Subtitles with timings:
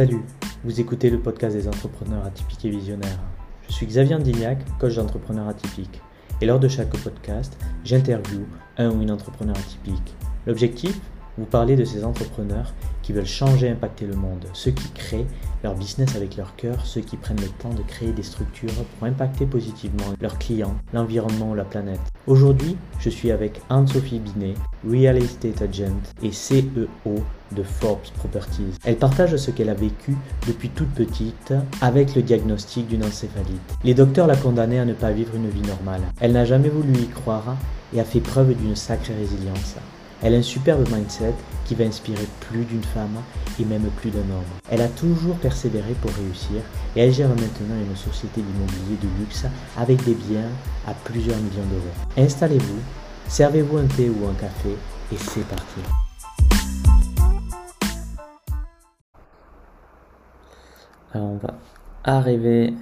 [0.00, 0.22] Salut,
[0.64, 3.20] vous écoutez le podcast des entrepreneurs atypiques et visionnaires.
[3.68, 6.00] Je suis Xavier Andignac, coach d'entrepreneurs atypiques.
[6.40, 8.46] Et lors de chaque podcast, j'interviewe
[8.78, 10.16] un ou une entrepreneur atypique.
[10.46, 10.98] L'objectif?
[11.38, 15.26] Vous parler de ces entrepreneurs qui veulent changer et impacter le monde, ceux qui créent
[15.62, 19.08] leur business avec leur cœur, ceux qui prennent le temps de créer des structures pour
[19.08, 22.00] impacter positivement leurs clients, l'environnement ou la planète.
[22.26, 24.54] Aujourd'hui, je suis avec Anne-Sophie Binet,
[24.88, 28.78] Real Estate Agent et CEO de Forbes Properties.
[28.84, 30.16] Elle partage ce qu'elle a vécu
[30.46, 33.60] depuis toute petite avec le diagnostic d'une encéphalite.
[33.84, 36.02] Les docteurs la condamnaient à ne pas vivre une vie normale.
[36.20, 37.56] Elle n'a jamais voulu y croire
[37.94, 39.76] et a fait preuve d'une sacrée résilience.
[40.22, 41.34] Elle a un superbe mindset
[41.64, 43.22] qui va inspirer plus d'une femme
[43.58, 44.44] et même plus d'un homme.
[44.70, 46.62] Elle a toujours persévéré pour réussir
[46.94, 49.46] et elle gère maintenant une société d'immobilier de luxe
[49.78, 50.50] avec des biens
[50.86, 52.26] à plusieurs millions d'euros.
[52.26, 52.80] Installez-vous,
[53.28, 54.76] servez-vous un thé ou un café
[55.10, 55.80] et c'est parti.
[61.14, 61.54] Alors on va
[62.04, 62.74] arriver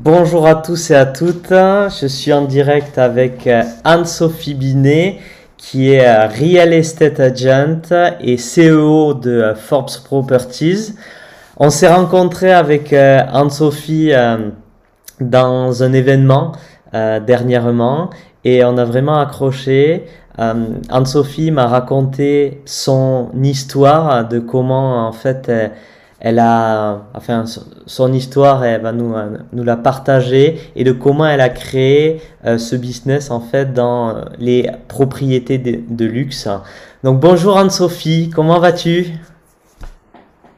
[0.00, 1.48] Bonjour à tous et à toutes.
[1.50, 5.18] Je suis en direct avec euh, Anne-Sophie Binet,
[5.56, 7.80] qui est euh, Real Estate Agent
[8.20, 10.94] et CEO de euh, Forbes Properties.
[11.56, 14.12] On s'est rencontré avec Anne-Sophie
[15.20, 16.52] dans un événement
[16.92, 18.10] dernièrement
[18.44, 20.04] et on a vraiment accroché.
[20.36, 25.50] Anne-Sophie m'a raconté son histoire de comment en fait
[26.20, 27.44] elle a, enfin,
[27.86, 29.14] son histoire, elle va nous,
[29.52, 34.24] nous la partager et de comment elle a créé euh, ce business en fait dans
[34.38, 36.48] les propriétés de, luxe.
[37.04, 39.06] Donc bonjour Anne-Sophie, comment vas-tu?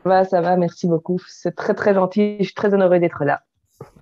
[0.05, 1.21] Va, Ça va, merci beaucoup.
[1.29, 3.43] C'est très très gentil, je suis très honorée d'être là.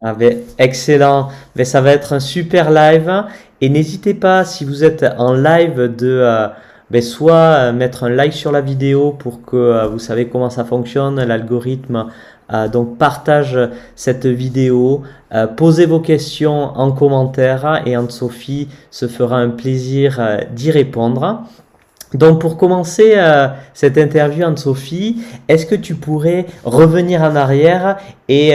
[0.00, 3.24] Ah ben, excellent, mais ça va être un super live
[3.60, 6.20] et n'hésitez pas si vous êtes en live de...
[6.22, 6.48] Euh,
[6.90, 10.50] ben, soit euh, mettre un like sur la vidéo pour que euh, vous savez comment
[10.50, 12.06] ça fonctionne, l'algorithme.
[12.50, 13.58] Euh, donc partage
[13.94, 15.02] cette vidéo,
[15.58, 21.42] posez vos questions en commentaire et Anne-Sophie se fera un plaisir d'y répondre.
[22.14, 23.16] Donc pour commencer
[23.74, 27.98] cette interview Anne-Sophie, est-ce que tu pourrais revenir en arrière
[28.30, 28.54] et,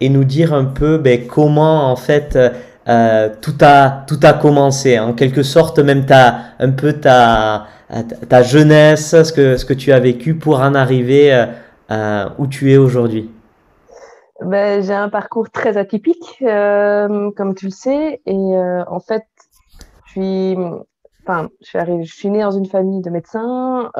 [0.00, 2.38] et nous dire un peu ben, comment en fait
[2.90, 4.98] euh, tout, a, tout a commencé.
[4.98, 7.66] En quelque sorte, même ta, un peu ta,
[8.28, 11.46] ta jeunesse, ce que, ce que tu as vécu pour en arriver
[11.90, 13.30] euh, où tu es aujourd'hui.
[14.42, 18.20] Ben, j'ai un parcours très atypique, euh, comme tu le sais.
[18.26, 19.24] Et en fait,
[20.06, 20.56] je suis,
[21.22, 23.90] enfin, je suis, arrivée, je suis née dans une famille de médecins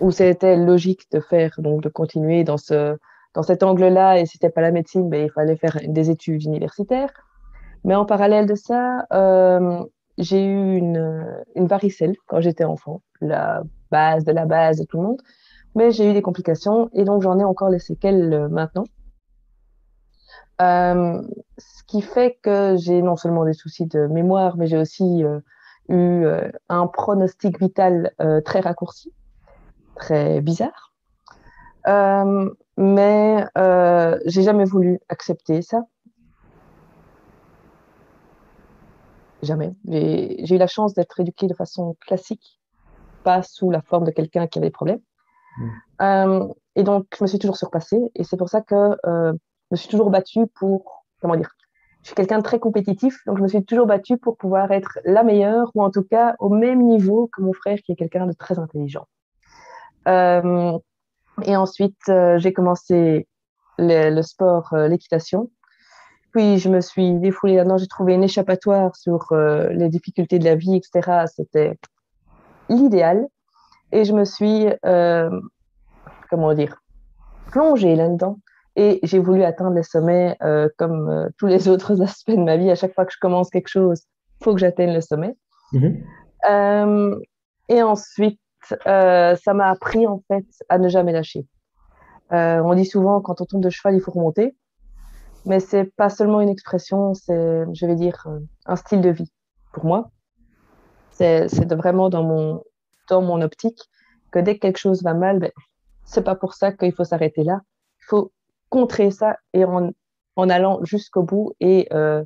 [0.00, 2.96] où c'était logique de faire, donc de continuer dans ce,
[3.34, 6.44] dans cet angle-là, et si c'était pas la médecine, ben, il fallait faire des études
[6.44, 7.12] universitaires.
[7.84, 9.84] Mais en parallèle de ça, euh,
[10.18, 14.98] j'ai eu une, une, varicelle quand j'étais enfant, la base de la base de tout
[14.98, 15.22] le monde.
[15.74, 18.84] Mais j'ai eu des complications et donc j'en ai encore les séquelles euh, maintenant.
[20.60, 21.22] Euh,
[21.58, 25.40] ce qui fait que j'ai non seulement des soucis de mémoire, mais j'ai aussi euh,
[25.88, 28.12] eu euh, un pronostic vital
[28.44, 29.12] très raccourci,
[29.96, 30.92] très bizarre.
[32.76, 33.44] mais
[34.26, 35.82] j'ai jamais voulu accepter ça
[39.42, 39.74] Jamais.
[39.88, 42.60] J'ai eu la chance d'être éduquée de façon classique,
[43.24, 45.00] pas sous la forme de quelqu'un qui avait des problèmes.
[45.58, 45.68] Mmh.
[46.02, 48.00] Euh, et donc, je me suis toujours surpassée.
[48.14, 51.50] Et c'est pour ça que euh, je me suis toujours battue pour, comment dire,
[52.02, 54.98] je suis quelqu'un de très compétitif, donc je me suis toujours battue pour pouvoir être
[55.04, 58.26] la meilleure, ou en tout cas au même niveau que mon frère, qui est quelqu'un
[58.26, 59.06] de très intelligent.
[60.08, 60.76] Euh,
[61.44, 63.28] et ensuite, j'ai commencé
[63.78, 65.50] le, le sport, l'équitation.
[66.32, 70.44] Puis je me suis défoulée là-dedans, j'ai trouvé une échappatoire sur euh, les difficultés de
[70.44, 71.26] la vie, etc.
[71.26, 71.78] C'était
[72.70, 73.26] l'idéal.
[73.92, 75.30] Et je me suis, euh,
[76.30, 76.76] comment dire,
[77.50, 78.38] plongée là-dedans.
[78.76, 82.70] Et j'ai voulu atteindre les sommets euh, comme tous les autres aspects de ma vie.
[82.70, 84.04] À chaque fois que je commence quelque chose,
[84.40, 85.36] il faut que j'atteigne le sommet.
[85.74, 87.20] Mm-hmm.
[87.68, 88.40] Et ensuite,
[88.86, 91.46] ça m'a appris en fait à ne jamais lâcher.
[92.30, 94.56] on dit souvent quand on tombe de cheval, il faut remonter.
[95.44, 99.30] Mais c'est pas seulement une expression, c'est, je vais dire, euh, un style de vie
[99.72, 100.10] pour moi.
[101.10, 102.62] C'est, vraiment dans mon,
[103.08, 103.80] dans mon optique
[104.30, 105.50] que dès que quelque chose va mal, ben,
[106.04, 107.60] c'est pas pour ça qu'il faut s'arrêter là.
[108.00, 108.32] Il faut
[108.70, 109.90] contrer ça et en,
[110.36, 112.24] en allant jusqu'au bout et, euh,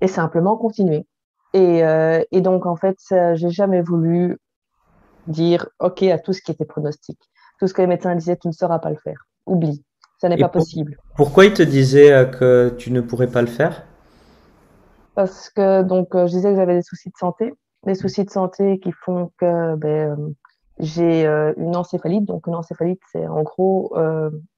[0.00, 1.06] et simplement continuer.
[1.52, 2.98] Et, euh, et donc, en fait,
[3.34, 4.38] j'ai jamais voulu
[5.26, 7.18] dire OK à tout ce qui était pronostic.
[7.58, 9.26] tout ce que les médecins disaient, tu ne sauras pas le faire.
[9.46, 9.84] Oublie,
[10.18, 10.98] ça n'est pas possible.
[11.16, 13.84] Pourquoi ils te disaient euh, que tu ne pourrais pas le faire?
[15.14, 17.52] Parce que donc euh, je disais que j'avais des soucis de santé,
[17.86, 20.30] des soucis de santé qui font que ben, euh,
[20.78, 21.26] j'ai
[21.56, 22.24] une encéphalite.
[22.24, 23.94] Donc une encéphalite, c'est en gros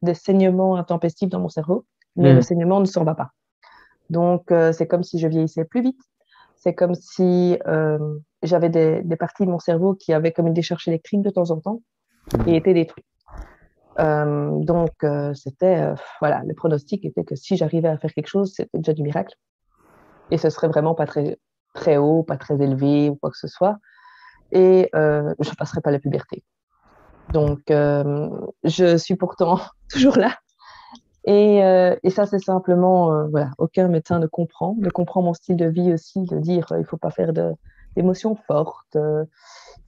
[0.00, 1.84] des saignements intempestifs dans mon cerveau,
[2.16, 2.42] mais le hmm.
[2.42, 3.30] saignement ne s'en va pas.
[4.08, 6.00] Donc c'est comme si je vieillissais plus vite.
[6.54, 7.58] C'est comme si
[8.42, 11.50] j'avais des, des, parties de mon cerveau qui avaient comme une décharge électrique de temps
[11.50, 11.82] en temps
[12.46, 12.54] et hmm.
[12.54, 13.04] étaient détruites.
[13.98, 18.28] Euh, donc, euh, c'était, euh, voilà, le pronostic était que si j'arrivais à faire quelque
[18.28, 19.34] chose, c'était déjà du miracle.
[20.30, 21.38] Et ce serait vraiment pas très,
[21.74, 23.78] très haut, pas très élevé ou quoi que ce soit.
[24.52, 26.44] Et je passerais pas la puberté.
[27.32, 29.60] Donc, je suis pourtant
[29.90, 30.36] toujours là.
[31.24, 31.58] Et,
[32.02, 35.92] et ça, c'est simplement, voilà, aucun médecin ne comprend, ne comprend mon style de vie
[35.92, 37.32] aussi, de dire il faut pas faire
[37.96, 38.96] d'émotions fortes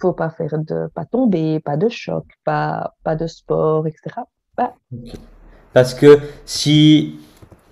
[0.00, 4.16] faut pas faire de, pas tomber, pas de choc, pas, pas de sport, etc.
[4.56, 4.74] Bah.
[5.72, 7.18] Parce que si,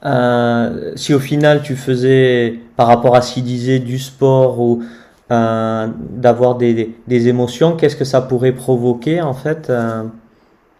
[0.04, 4.82] euh, si au final tu faisais, par rapport à ce qu'il disait, du sport ou
[5.30, 10.04] euh, d'avoir des, des, émotions, qu'est-ce que ça pourrait provoquer en fait, euh,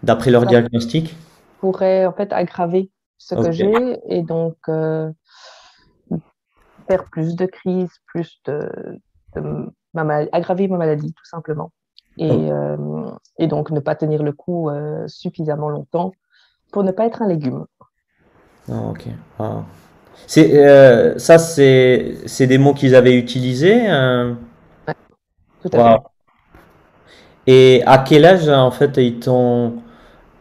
[0.03, 1.17] d'après leur diagnostic?
[1.61, 3.73] Pourrait en fait aggraver ce que j'ai
[4.09, 4.57] et donc
[6.89, 8.69] faire plus de crises, plus de
[10.33, 11.73] aggraver ma maladie, tout simplement.
[12.19, 12.51] Et, oh.
[12.51, 16.13] euh, et donc, ne pas tenir le coup euh, suffisamment longtemps
[16.73, 17.67] pour ne pas être un légume.
[18.71, 19.07] Ah, ok.
[19.39, 19.63] Ah.
[20.39, 23.85] Euh, ça, c'est, des mots qu'ils avaient utilisés.
[25.63, 26.03] tout à fait.
[27.49, 29.75] Et à quel âge, en fait, ils t'ont,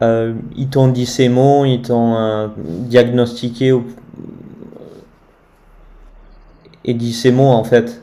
[0.00, 3.78] ils t'ont dit ces mots, ils t'ont diagnostiqué
[6.84, 8.02] et dit ces mots, en fait?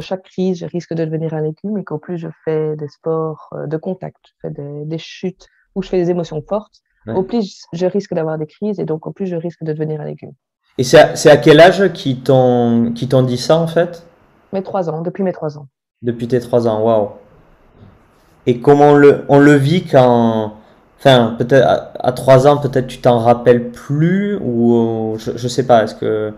[0.00, 3.48] Chaque crise, je risque de devenir un légume et qu'au plus je fais des sports
[3.52, 4.54] euh, de contact, je fais
[4.84, 6.80] des, chutes ou je fais des émotions fortes,
[7.14, 10.00] au plus je risque d'avoir des crises et donc au plus je risque de devenir
[10.00, 10.32] un légume.
[10.76, 12.92] Et c'est à, quel âge qui t'ont
[13.26, 14.04] dit ça en fait?
[14.52, 15.68] Mes trois ans, depuis mes trois ans.
[16.02, 17.10] Depuis tes trois ans, waouh.
[18.46, 20.54] Et comment on le, on le vit quand.
[20.98, 25.84] Enfin, peut-être à, trois ans, peut-être tu t'en rappelles plus ou je, je sais pas.
[25.84, 26.32] Est-ce que.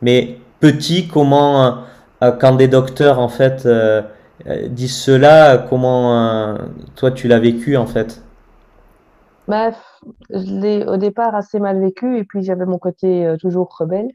[0.00, 1.70] Mais petit, comment euh,
[2.20, 4.02] quand des docteurs en fait euh,
[4.46, 6.58] euh, disent cela, comment
[6.94, 8.22] toi tu l'as vécu en fait?
[9.48, 9.70] Bah,
[10.30, 14.10] je l'ai au départ assez mal vécu et puis j'avais mon côté toujours rebelle.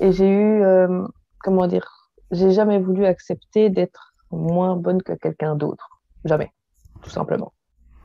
[0.00, 0.62] Et j'ai eu
[1.42, 1.86] comment dire
[2.30, 5.88] j'ai jamais voulu accepter d'être moins bonne que quelqu'un d'autre.
[6.24, 6.52] Jamais
[7.02, 7.52] tout simplement.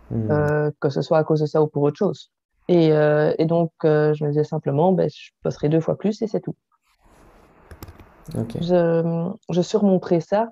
[0.09, 0.71] Hmm.
[0.79, 2.31] que ce soit à cause de ça ou pour autre chose.
[2.69, 6.39] Et, et donc je me disais simplement ben, je passerai deux fois plus et c'est
[6.39, 6.55] tout
[8.33, 10.49] je, je, surmonterai ça.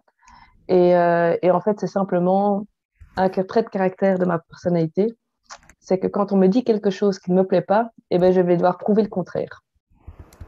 [0.67, 2.65] Et, euh, et en fait, c'est simplement
[3.17, 5.15] un trait de caractère de ma personnalité.
[5.79, 8.33] C'est que quand on me dit quelque chose qui ne me plaît pas, eh ben,
[8.33, 9.61] je vais devoir prouver le contraire.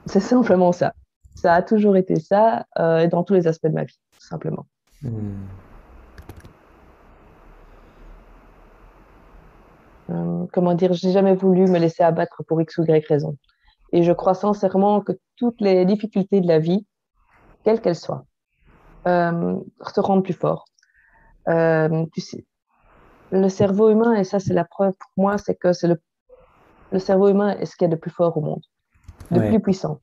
[0.05, 0.93] C'est simplement ça.
[1.35, 4.65] Ça a toujours été ça, euh, et dans tous les aspects de ma vie, simplement.
[5.03, 5.45] Hmm.
[10.09, 13.37] Euh, comment dire, j'ai jamais voulu me laisser abattre pour X ou Y raison.
[13.91, 16.86] Et je crois sincèrement que toutes les difficultés de la vie,
[17.67, 18.23] quelle qu'elle soit,
[19.09, 19.59] euh,
[19.93, 20.63] te rendre plus fort.
[21.49, 22.45] Euh, tu sais,
[23.31, 26.01] le cerveau humain, et ça c'est la preuve pour moi, c'est que c'est le,
[26.93, 28.63] le cerveau humain est ce qu'il y a de plus fort au monde,
[29.31, 29.99] de plus puissant.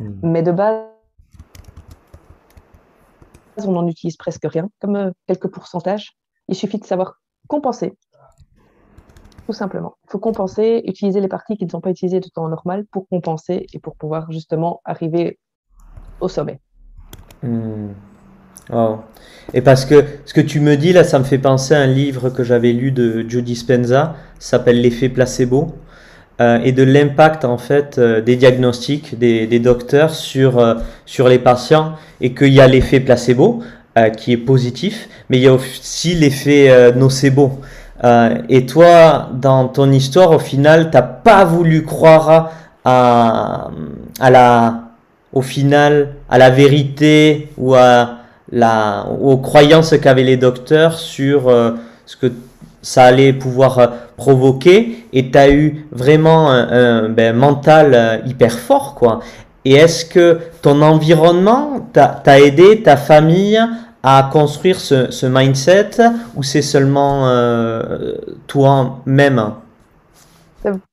[0.00, 0.18] Hmm.
[0.24, 0.86] Mais de base,
[3.64, 6.16] on n'en utilise presque rien, comme euh, quelques pourcentages.
[6.48, 7.96] Il suffit de savoir compenser,
[9.46, 9.94] tout simplement.
[10.06, 13.06] Il faut compenser, utiliser les parties qui ne sont pas utilisées de temps normal pour
[13.08, 15.38] compenser et pour pouvoir justement arriver
[16.20, 16.60] au sommet.
[17.42, 17.88] Hmm.
[19.54, 21.86] Et parce que ce que tu me dis là, ça me fait penser à un
[21.86, 25.74] livre que j'avais lu de Joe Dispenza, s'appelle L'effet placebo,
[26.40, 30.74] euh, et de l'impact en fait euh, des diagnostics des, des docteurs sur, euh,
[31.06, 33.62] sur les patients, et qu'il y a l'effet placebo
[34.16, 37.58] qui est positif, mais il y a aussi l'effet nocebo.
[38.48, 42.52] et toi, dans ton histoire, au final, t'as pas voulu croire
[42.84, 43.72] à,
[44.20, 44.87] à la
[45.38, 48.18] au final à la vérité ou à
[48.50, 51.72] la, aux croyances qu'avaient les docteurs sur euh,
[52.06, 52.32] ce que
[52.82, 58.52] ça allait pouvoir euh, provoquer et tu as eu vraiment un, ben, mental euh, hyper
[58.52, 59.20] fort quoi.
[59.64, 63.60] Et est-ce que ton environnement t'a aidé, ta famille,
[64.02, 65.90] à construire ce, ce mindset
[66.34, 67.28] ou c'est seulement
[68.46, 69.52] toi-même?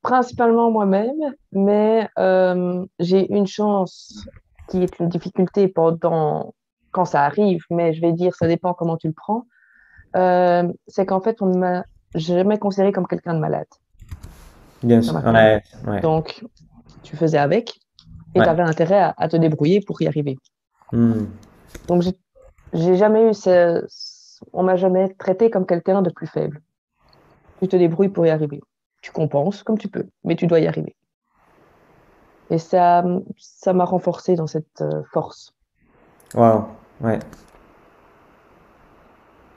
[0.01, 4.27] Principalement moi-même, mais euh, j'ai une chance
[4.69, 6.53] qui est une difficulté pendant
[6.91, 9.45] quand ça arrive, mais je vais dire, ça dépend comment tu le prends.
[10.15, 13.67] euh, c'est qu'en fait, on ne m'a jamais considéré comme quelqu'un de malade.
[14.81, 15.19] Bien sûr.
[16.01, 16.45] Donc,
[17.03, 17.79] tu faisais avec
[18.33, 20.37] et tu avais intérêt à, te débrouiller pour y arriver.
[20.91, 21.25] Hmm.
[21.87, 22.03] Donc,
[22.73, 23.85] j'ai jamais eu ce,
[24.53, 26.61] on m'a jamais traité comme quelqu'un de plus faible.
[27.61, 28.61] Tu te débrouilles pour y arriver.
[29.05, 30.95] Tu compenses comme tu peux, mais tu dois y arriver.
[32.49, 33.03] Et ça,
[33.37, 35.53] ça m'a renforcé dans cette euh, force.
[36.33, 36.65] Waouh,
[37.01, 37.19] ouais.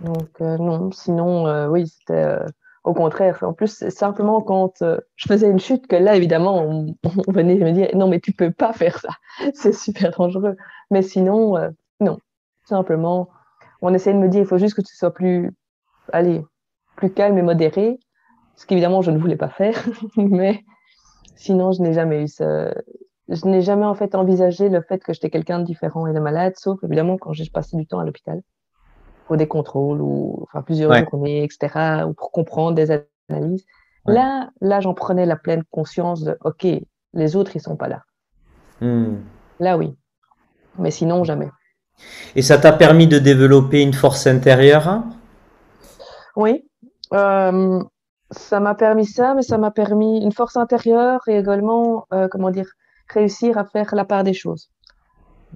[0.02, 2.40] Donc euh, non, sinon euh, oui, c'était
[2.85, 3.38] au contraire.
[3.40, 4.85] En plus, c'est simplement quand
[5.17, 6.95] je faisais une chute que là, évidemment, on,
[7.28, 9.09] venait me dire non, mais tu peux pas faire ça,
[9.55, 10.59] c'est super dangereux.
[10.90, 11.57] Mais sinon,
[12.00, 12.19] non,
[12.67, 13.31] simplement,
[13.81, 15.55] on essayait de me dire il faut juste que tu sois plus,
[16.12, 16.45] allez,
[16.97, 17.99] plus calme et modéré,
[18.59, 19.83] ce qu'évidemment je ne voulais pas faire,
[20.17, 20.62] mais
[21.38, 22.75] Sinon, je n'ai jamais eu ce...
[23.29, 26.19] Je n'ai jamais en fait envisagé le fait que j'étais quelqu'un de différent et de
[26.19, 28.43] malade, sauf évidemment quand j'ai passé du temps à l'hôpital
[29.27, 32.91] pour des contrôles ou enfin plusieurs journées, etc., ou pour comprendre des
[33.29, 33.67] analyses.
[34.07, 36.67] Là, là, j'en prenais la pleine conscience de OK,
[37.12, 38.03] les autres ils sont pas là.
[38.81, 39.19] Hmm.
[39.61, 39.95] Là, oui,
[40.79, 41.50] mais sinon jamais.
[42.35, 45.03] Et ça t'a permis de développer une force intérieure?
[46.35, 46.65] Oui.
[47.12, 47.83] Euh,
[48.31, 52.51] ça m'a permis ça, mais ça m'a permis une force intérieure et également, euh, comment
[52.51, 52.71] dire,
[53.09, 54.71] réussir à faire la part des choses.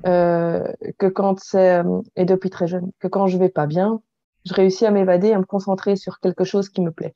[0.06, 4.00] Euh, que quand c'est, euh, et depuis très jeune, que quand je vais pas bien,
[4.46, 7.12] je réussis à m'évader, à me concentrer sur quelque chose qui me plaît.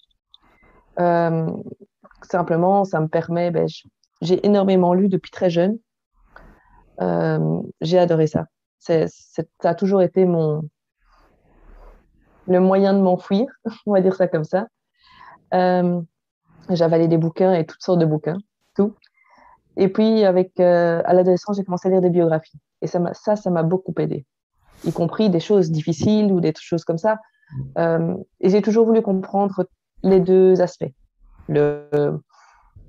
[1.00, 1.50] Euh,
[2.22, 3.66] simplement, ça me permet, ben,
[4.20, 5.78] j'ai énormément lu depuis très jeune.
[7.00, 8.46] Euh, j'ai adoré ça.
[8.78, 10.62] C'est, ça a toujours été mon,
[12.46, 13.46] le moyen de m'enfuir,
[13.86, 14.66] on va dire ça comme ça.
[15.54, 16.00] Euh,
[16.70, 18.38] J'avalais des bouquins et toutes sortes de bouquins,
[18.74, 18.94] tout.
[19.76, 22.58] Et puis, avec, euh, à l'adolescence, j'ai commencé à lire des biographies.
[22.82, 24.26] Et ça, ça, m'a beaucoup aidé,
[24.84, 27.18] y compris des choses difficiles ou des choses comme ça.
[27.78, 29.66] Euh, et j'ai toujours voulu comprendre
[30.02, 30.92] les deux aspects.
[31.48, 32.20] Le,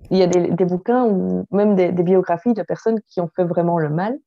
[0.10, 3.30] il y a des, des bouquins ou même des, des, biographies de personnes qui ont
[3.36, 4.18] fait vraiment le mal,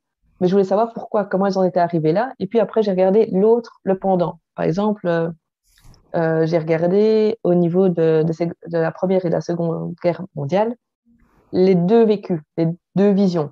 [0.40, 2.32] mais je voulais savoir pourquoi, comment elles en étaient arrivées là.
[2.38, 4.38] Et puis après, j'ai regardé l'autre, le pendant.
[4.54, 5.32] Par exemple,
[6.14, 10.74] euh, j'ai regardé au niveau de, de, la Première et de la Seconde Guerre mondiale
[11.52, 13.50] les deux vécus, les deux visions.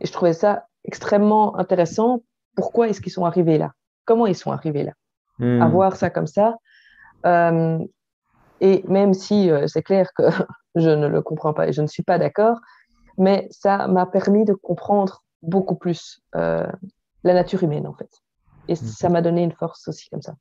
[0.00, 2.22] Et je trouvais ça extrêmement intéressant.
[2.54, 3.72] Pourquoi est-ce qu'ils sont arrivés là?
[4.04, 4.92] Comment ils sont arrivés là?
[5.38, 5.60] Hmm.
[5.60, 6.56] À voir ça comme ça.
[7.26, 7.78] Euh,
[8.60, 10.22] et même si euh, c'est clair que
[10.76, 12.58] je ne le comprends pas et je ne suis pas d'accord,
[13.18, 18.10] mais ça m'a permis de comprendre beaucoup plus la nature humaine en fait.
[18.68, 18.76] Et hmm.
[18.76, 20.34] ça m'a donné une force aussi comme ça.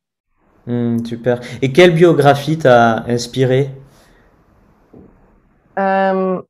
[0.68, 1.40] Hmm, super.
[1.62, 3.70] Et quelle biographie t'a inspiré?
[5.78, 6.42] Euh,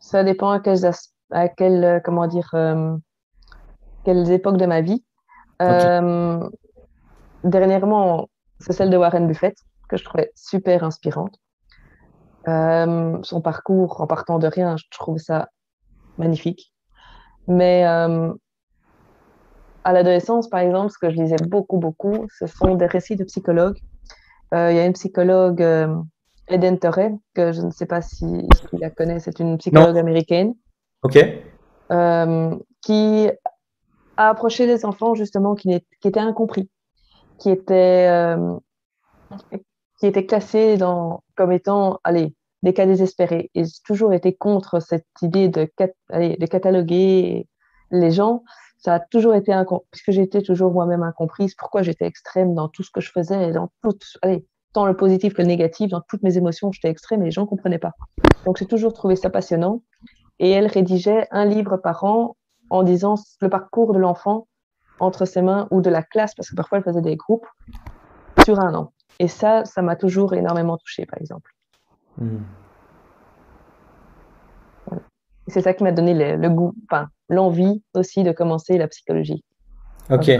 [0.00, 0.86] Ça dépend à quelles,
[1.30, 2.96] à quelle, euh, comment dire, euh,
[4.04, 5.04] quelles époques de ma vie.
[7.44, 8.28] Dernièrement,
[8.60, 9.56] c'est celle de Warren Buffett
[9.88, 11.38] que je trouvais super inspirante.
[12.46, 15.48] son parcours en partant de rien, je trouve ça
[16.16, 16.72] magnifique.
[17.46, 17.84] Mais
[19.86, 23.22] à l'adolescence, par exemple, ce que je lisais beaucoup, beaucoup, ce sont des récits de
[23.22, 23.78] psychologues.
[24.52, 25.94] Euh, il y a une psychologue, euh,
[26.48, 30.56] Eden Torre, que je ne sais pas si, tu la connais, c'est une psychologue américaine.
[31.04, 31.16] OK.
[31.92, 33.28] Euh, qui
[34.16, 35.68] a approché des enfants, justement, qui,
[36.00, 36.68] qui étaient incompris,
[37.38, 38.34] qui étaient,
[40.00, 43.52] qui étaient classés dans, comme étant, allez, des cas désespérés.
[43.54, 45.70] Et j'ai toujours été contre cette idée de,
[46.08, 47.46] allez, de cataloguer
[47.92, 48.42] les gens
[48.86, 49.52] ça a toujours été
[49.90, 53.68] puisque j'étais toujours moi-même incomprise, pourquoi j'étais extrême dans tout ce que je faisais, dans
[53.82, 57.24] tout, allez, tant le positif que le négatif, dans toutes mes émotions, j'étais extrême et
[57.24, 57.94] les gens ne comprenaient pas.
[58.44, 59.82] Donc j'ai toujours trouvé ça passionnant.
[60.38, 62.36] Et elle rédigeait un livre par an
[62.70, 64.46] en disant le parcours de l'enfant
[65.00, 67.48] entre ses mains ou de la classe, parce que parfois elle faisait des groupes,
[68.44, 68.92] sur un an.
[69.18, 71.50] Et ça, ça m'a toujours énormément touchée, par exemple.
[75.46, 75.50] Hmm.
[75.52, 79.44] C'est ça qui m'a donné le, goût, enfin, l'envie aussi de commencer la psychologie.
[80.10, 80.30] Ok.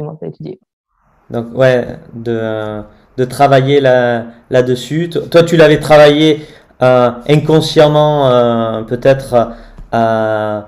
[1.30, 2.82] Donc, ouais, de,
[3.16, 5.10] de travailler là, là-dessus.
[5.10, 6.42] Toi, tu l'avais travaillé
[6.82, 9.52] euh, inconsciemment, euh, peut-être
[9.94, 10.60] euh,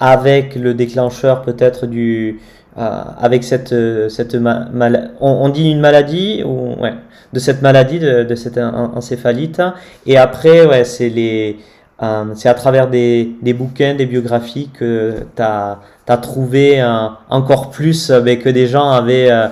[0.00, 2.40] avec le déclencheur, peut-être du.
[2.76, 3.74] avec cette,
[4.08, 5.08] cette maladie.
[5.20, 6.94] On, dit une maladie ou, ouais,
[7.32, 9.62] de cette maladie, de, de cette encéphalite.
[10.06, 11.58] Et après, ouais, c'est les
[12.02, 15.78] euh, c'est à travers des, des, bouquins, des biographies que tu as,
[16.20, 16.82] trouvé
[17.30, 19.48] encore plus euh, ben, que des gens avaient euh,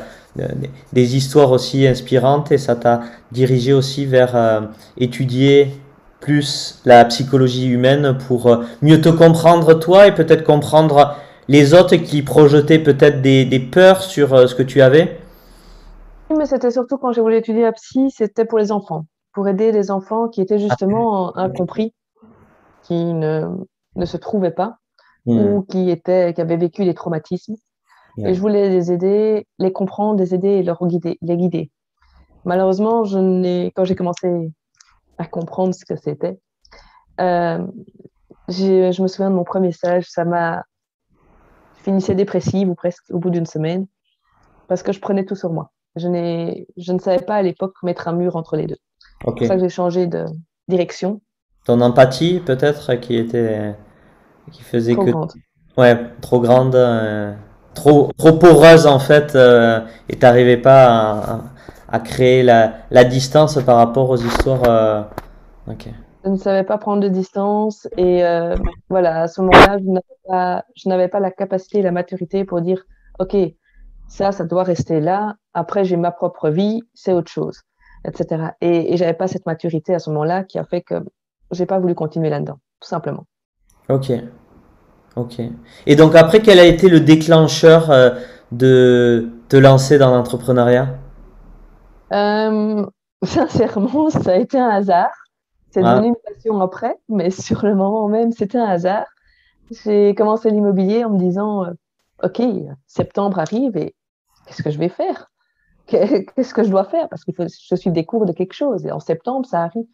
[0.93, 3.03] des histoires aussi inspirantes et ça t'a
[3.33, 5.69] dirigé aussi vers étudier
[6.21, 11.17] plus la psychologie humaine pour mieux te comprendre toi et peut-être comprendre
[11.49, 15.19] les autres qui projetaient peut-être des, des, peurs sur ce que tu avais
[16.37, 19.73] mais c'était surtout quand j'ai voulu étudier la psy, c'était pour les enfants, pour aider
[19.73, 21.43] les enfants qui étaient justement ah.
[21.43, 21.93] incompris,
[22.83, 23.47] qui ne,
[23.97, 24.79] ne se trouvaient pas
[25.27, 25.39] hmm.
[25.39, 27.57] ou qui, étaient, qui avaient vécu des traumatismes.
[28.19, 31.71] Et je voulais les aider, les comprendre, les aider et leur guider, les guider.
[32.45, 34.53] Malheureusement, je quand j'ai commencé
[35.17, 36.39] à comprendre ce que c'était,
[37.21, 37.65] euh,
[38.49, 40.65] je me souviens de mon premier stage, ça m'a
[41.77, 43.87] finissait dépressive ou presque au bout d'une semaine
[44.69, 45.71] parce que je prenais tout sur moi.
[45.97, 46.07] Je,
[46.77, 48.77] je ne savais pas à l'époque mettre un mur entre les deux.
[49.21, 50.25] C'est pour ça que j'ai changé de
[50.69, 51.21] direction.
[51.65, 53.75] Ton empathie, peut-être, qui était.
[54.53, 55.11] qui faisait trop que.
[55.11, 55.33] Grande.
[55.77, 57.33] Ouais, trop grande, euh,
[57.75, 61.41] trop, trop poreuse en fait, euh, et t'arrivais pas à,
[61.89, 64.63] à, créer la, la, distance par rapport aux histoires.
[64.67, 65.03] Euh...
[65.69, 65.89] Ok.
[66.25, 68.55] Je ne savais pas prendre de distance, et euh,
[68.91, 72.85] voilà, à ce moment-là, je n'avais pas, pas la capacité la maturité pour dire
[73.19, 73.37] Ok,
[74.09, 75.37] ça, ça doit rester là.
[75.55, 77.63] Après, j'ai ma propre vie, c'est autre chose,
[78.05, 78.49] etc.
[78.61, 81.03] Et, et j'avais pas cette maturité à ce moment-là qui a fait que
[81.51, 83.25] j'ai pas voulu continuer là-dedans, tout simplement.
[83.89, 84.13] Ok.
[85.17, 85.41] Ok.
[85.87, 88.11] Et donc après, quel a été le déclencheur euh,
[88.53, 90.97] de te lancer dans l'entrepreneuriat?
[92.13, 92.87] Euh,
[93.23, 95.11] Sincèrement, ça a été un hasard.
[95.71, 99.07] C'est devenu une passion après, mais sur le moment même, c'était un hasard.
[99.71, 101.73] J'ai commencé l'immobilier en me disant, euh,
[102.25, 102.43] OK,
[102.87, 103.95] septembre arrive et
[104.47, 105.31] qu'est-ce que je vais faire?
[105.87, 107.09] Qu'est-ce que je dois faire?
[107.09, 108.87] Parce qu'il faut je suis des cours de quelque chose.
[108.87, 109.87] Et en septembre, ça arrive.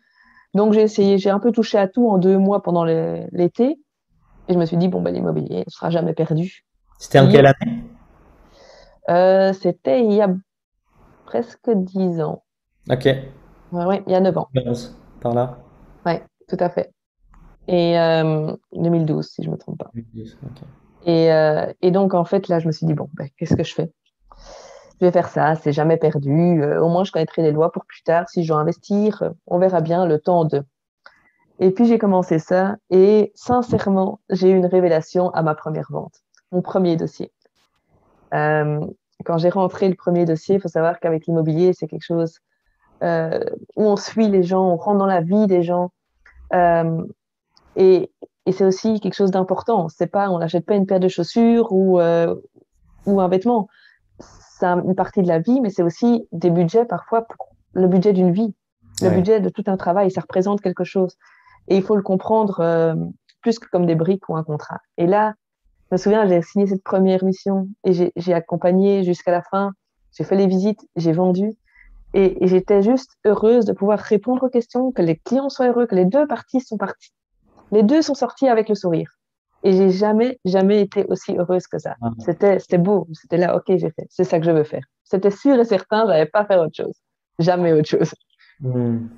[0.57, 3.79] Donc, j'ai essayé, j'ai un peu touché à tout en deux mois pendant l'été.
[4.49, 6.65] Et je me suis dit, bon, ben, l'immobilier ne sera jamais perdu.
[6.99, 7.85] C'était en quelle année?
[9.11, 10.35] Euh, C'était il y a
[11.27, 12.43] presque dix ans.
[12.91, 13.07] Ok.
[13.73, 14.49] Oui, il y a neuf ans.
[15.21, 15.59] Par là
[16.07, 16.15] Oui,
[16.49, 16.91] tout à fait.
[17.69, 19.91] Et euh, 2012, si je ne me trompe pas.
[19.93, 20.63] 2012, ok.
[21.05, 23.65] Et, euh, et, donc, en fait, là, je me suis dit, bon, ben, qu'est-ce que
[23.65, 23.93] je fais?
[25.01, 26.63] Je vais faire ça, c'est jamais perdu.
[26.63, 28.29] Euh, au moins, je connaîtrai les lois pour plus tard.
[28.31, 30.63] Si je dois investir, euh, on verra bien le temps de.
[31.59, 32.77] Et puis, j'ai commencé ça.
[32.91, 37.31] Et sincèrement, j'ai eu une révélation à ma première vente, mon premier dossier.
[38.33, 38.81] Euh,
[39.25, 42.39] quand j'ai rentré le premier dossier, il faut savoir qu'avec l'immobilier, c'est quelque chose
[43.03, 45.91] où on suit les gens, on rentre dans la vie des gens.
[47.77, 48.11] Et,
[48.51, 49.89] c'est aussi quelque chose d'important.
[49.89, 53.69] C'est pas, on n'achète pas une paire de chaussures ou un vêtement.
[54.59, 58.13] C'est une partie de la vie, mais c'est aussi des budgets parfois pour le budget
[58.13, 58.55] d'une vie,
[59.03, 60.11] le budget de tout un travail.
[60.11, 61.17] Ça représente quelque chose.
[61.69, 62.95] Et il faut le comprendre euh,
[63.43, 64.81] plus que comme des briques ou un contrat.
[64.97, 65.35] Et là,
[65.91, 69.73] je me souviens, j'ai signé cette première mission et j'ai accompagné jusqu'à la fin.
[70.13, 71.53] J'ai fait les visites, j'ai vendu.
[72.15, 75.87] Et, et j'étais juste heureuse de pouvoir répondre aux questions, que les clients soient heureux,
[75.87, 77.13] que les deux parties sont parties
[77.73, 79.16] les deux sont sortis avec le sourire.
[79.67, 81.97] Et j'ai jamais, jamais été aussi heureuse que ça.
[82.01, 82.11] Ah.
[82.21, 83.09] C'était, c'était beau.
[83.13, 84.07] C'était là, ok, j'ai fait.
[84.09, 84.85] C'est ça que je veux faire.
[85.03, 86.95] C'était sûr et certain, je n'allais pas faire autre chose.
[87.41, 88.15] Jamais autre chose.
[88.61, 89.09] Hmm.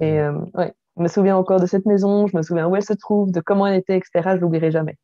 [0.00, 2.26] Et euh, ouais, je me souviens encore de cette maison.
[2.26, 4.30] Je me souviens où elle se trouve, de comment elle était, etc.
[4.34, 4.96] Je l'oublierai jamais.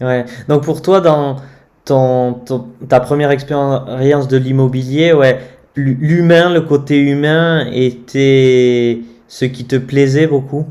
[0.00, 0.24] Ouais.
[0.48, 1.36] Donc pour toi, dans
[1.84, 2.42] ton,
[2.88, 5.38] ta première expérience de l'immobilier, ouais,
[5.76, 10.66] l'humain, le côté humain était ce qui te plaisait beaucoup?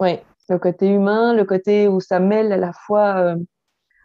[0.00, 0.18] Oui,
[0.50, 3.36] le côté humain, le côté où ça mêle à la fois euh,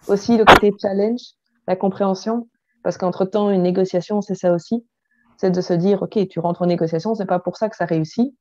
[0.07, 1.21] aussi le côté challenge,
[1.67, 2.47] la compréhension,
[2.83, 4.85] parce qu'entre-temps, une négociation, c'est ça aussi,
[5.37, 7.85] c'est de se dire, OK, tu rentres en négociation, c'est pas pour ça que ça
[7.85, 8.33] réussit.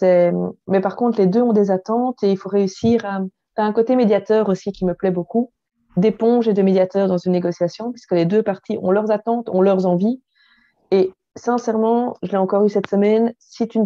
[0.00, 3.20] Mais par contre, les deux ont des attentes et il faut réussir à...
[3.56, 5.52] T'as un côté médiateur aussi qui me plaît beaucoup,
[5.96, 9.60] d'éponge et de médiateur dans une négociation, puisque les deux parties ont leurs attentes, ont
[9.60, 10.22] leurs envies.
[10.92, 13.80] Et sincèrement, je l'ai encore eu cette semaine, si tu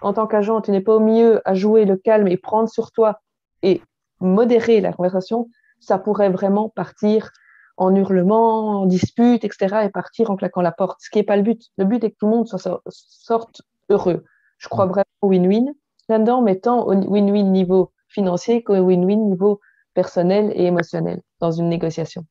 [0.00, 2.92] en tant qu'agent, tu n'es pas au milieu à jouer le calme et prendre sur
[2.92, 3.20] toi
[3.62, 3.82] et
[4.20, 5.48] modérer la conversation,
[5.80, 7.30] ça pourrait vraiment partir
[7.76, 9.84] en hurlement, en dispute, etc.
[9.84, 11.62] et partir en claquant la porte, ce qui n'est pas le but.
[11.76, 14.24] Le but est que tout le monde soit, sorte heureux.
[14.58, 15.72] Je crois vraiment au win-win
[16.08, 19.60] là-dedans, mais tant au win-win niveau financier qu'au win-win niveau
[19.94, 22.24] personnel et émotionnel dans une négociation.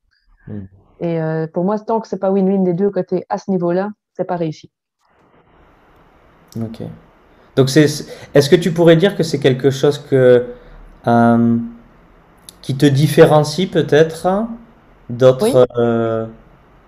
[0.48, 0.66] Hmm.
[1.00, 3.92] Et euh, pour moi, tant que c'est pas win-win des deux côtés à ce niveau-là,
[4.14, 4.72] c'est pas réussi.
[6.58, 6.82] Ok.
[7.58, 7.86] Donc, c'est,
[8.36, 10.46] est-ce que tu pourrais dire que c'est quelque chose que,
[11.08, 11.58] euh,
[12.62, 14.46] qui te différencie peut-être
[15.10, 15.68] d'autres.
[15.76, 16.28] Euh,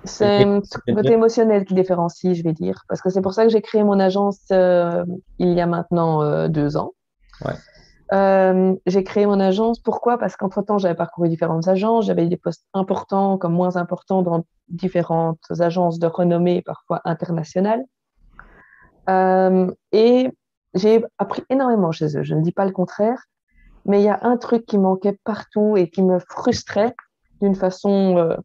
[0.04, 0.62] c'est le
[0.94, 2.84] côté émotionnel qui différencie, je vais dire.
[2.88, 5.04] Parce que c'est pour ça que j'ai créé mon agence euh,
[5.40, 6.94] il y a maintenant deux ans.
[8.12, 9.80] j'ai créé mon agence.
[9.80, 10.20] Pourquoi?
[10.20, 12.06] Parce qu'entre-temps, j'avais parcouru différentes agences.
[12.06, 17.84] J'avais des postes importants comme moins importants dans différentes agences de renommée, parfois internationales.
[19.08, 20.30] et
[20.74, 23.24] j'ai appris énormément chez eux, je ne dis pas le contraire,
[23.86, 26.96] mais il y a un truc qui manquait partout et qui me frustrait
[27.42, 28.36] d'une façon euh,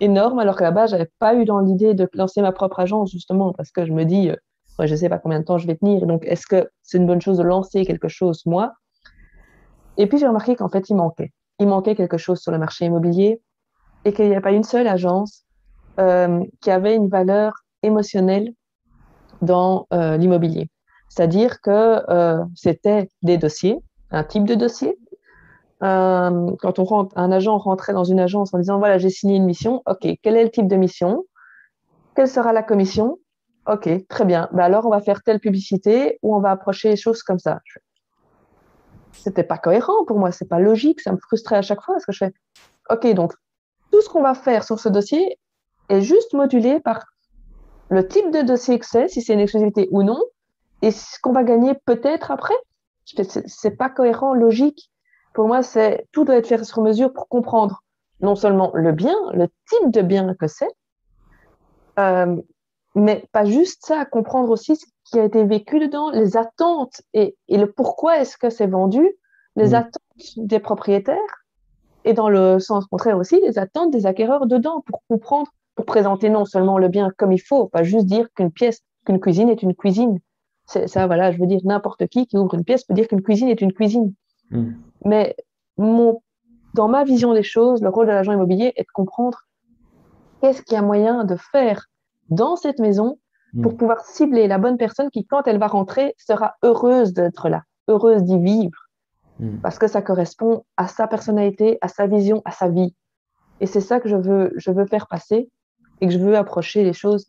[0.00, 3.10] énorme, alors qu'à la base, j'avais pas eu dans l'idée de lancer ma propre agence,
[3.10, 5.76] justement, parce que je me dis, euh, je sais pas combien de temps je vais
[5.76, 8.72] tenir, donc est-ce que c'est une bonne chose de lancer quelque chose, moi?
[9.98, 11.32] Et puis j'ai remarqué qu'en fait, il manquait.
[11.58, 13.40] Il manquait quelque chose sur le marché immobilier
[14.04, 15.44] et qu'il n'y avait pas une seule agence
[15.98, 18.52] euh, qui avait une valeur émotionnelle
[19.42, 20.68] dans l'immobilier.
[21.16, 23.78] C'est-à-dire que euh, c'était des dossiers,
[24.10, 24.98] un type de dossier,
[25.82, 29.36] euh, quand on rentre, un agent rentrait dans une agence en disant voilà, j'ai signé
[29.36, 31.24] une mission, ok, quel est le type de mission?
[32.14, 33.16] Quelle sera la commission?
[33.66, 34.50] Ok, très bien.
[34.52, 37.60] Ben alors, on va faire telle publicité ou on va approcher les choses comme ça.
[39.12, 42.04] C'était pas cohérent pour moi, c'est pas logique, ça me frustrait à chaque fois parce
[42.04, 42.34] que je fais
[42.90, 43.32] ok, donc
[43.90, 45.38] tout ce qu'on va faire sur ce dossier
[45.88, 47.06] est juste modulé par
[47.88, 50.20] le type de dossier que c'est, si c'est une exclusivité ou non,
[50.82, 52.54] et ce qu'on va gagner peut-être après.
[53.04, 54.90] C'est pas cohérent, logique.
[55.32, 57.82] Pour moi, c'est tout doit être fait sur mesure pour comprendre
[58.20, 60.70] non seulement le bien, le type de bien que c'est,
[61.98, 62.36] euh,
[62.94, 67.36] mais pas juste ça, comprendre aussi ce qui a été vécu dedans, les attentes et,
[67.48, 69.06] et le pourquoi est-ce que c'est vendu,
[69.54, 69.74] les mmh.
[69.74, 70.02] attentes
[70.38, 71.44] des propriétaires
[72.04, 76.30] et dans le sens contraire aussi, les attentes des acquéreurs dedans pour comprendre, pour présenter
[76.30, 79.62] non seulement le bien comme il faut, pas juste dire qu'une pièce, qu'une cuisine est
[79.62, 80.20] une cuisine.
[80.66, 83.22] C'est ça, voilà, je veux dire, n'importe qui qui ouvre une pièce peut dire qu'une
[83.22, 84.12] cuisine est une cuisine.
[84.50, 84.72] Mm.
[85.04, 85.36] Mais
[85.78, 86.22] mon,
[86.74, 89.42] dans ma vision des choses, le rôle de l'agent immobilier est de comprendre
[90.40, 91.86] qu'est-ce qu'il y a moyen de faire
[92.30, 93.18] dans cette maison
[93.52, 93.62] mm.
[93.62, 97.62] pour pouvoir cibler la bonne personne qui, quand elle va rentrer, sera heureuse d'être là,
[97.86, 98.88] heureuse d'y vivre,
[99.38, 99.58] mm.
[99.62, 102.94] parce que ça correspond à sa personnalité, à sa vision, à sa vie.
[103.60, 105.48] Et c'est ça que je veux, je veux faire passer
[106.00, 107.26] et que je veux approcher les choses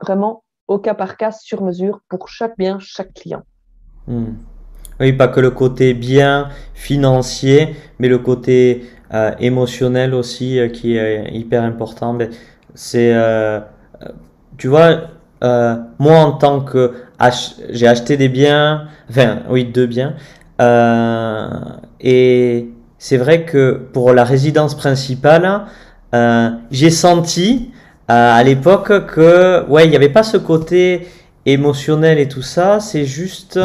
[0.00, 3.42] vraiment au cas par cas, sur mesure, pour chaque bien, chaque client.
[5.00, 10.96] Oui, pas que le côté bien financier, mais le côté euh, émotionnel aussi euh, qui
[10.96, 12.16] est hyper important.
[12.74, 13.60] C'est, euh,
[14.56, 15.08] tu vois,
[15.40, 16.94] moi en tant que
[17.70, 20.14] j'ai acheté des biens, enfin oui deux biens,
[22.00, 25.62] et c'est vrai que pour la résidence principale,
[26.70, 27.70] j'ai senti
[28.08, 31.06] à l'époque que ouais il n'y avait pas ce côté
[31.46, 33.58] émotionnel et tout ça, c'est juste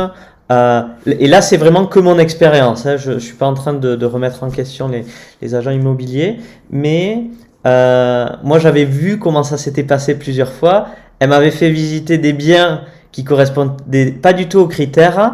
[0.52, 2.86] euh, et là, c'est vraiment que mon expérience.
[2.86, 2.98] Hein.
[2.98, 5.06] Je ne suis pas en train de, de remettre en question les,
[5.42, 6.38] les, agents immobiliers,
[6.70, 7.26] mais
[7.66, 10.88] euh, moi, j'avais vu comment ça s'était passé plusieurs fois.
[11.20, 15.34] Elle m'avait fait visiter des biens qui correspondaient pas du tout aux critères.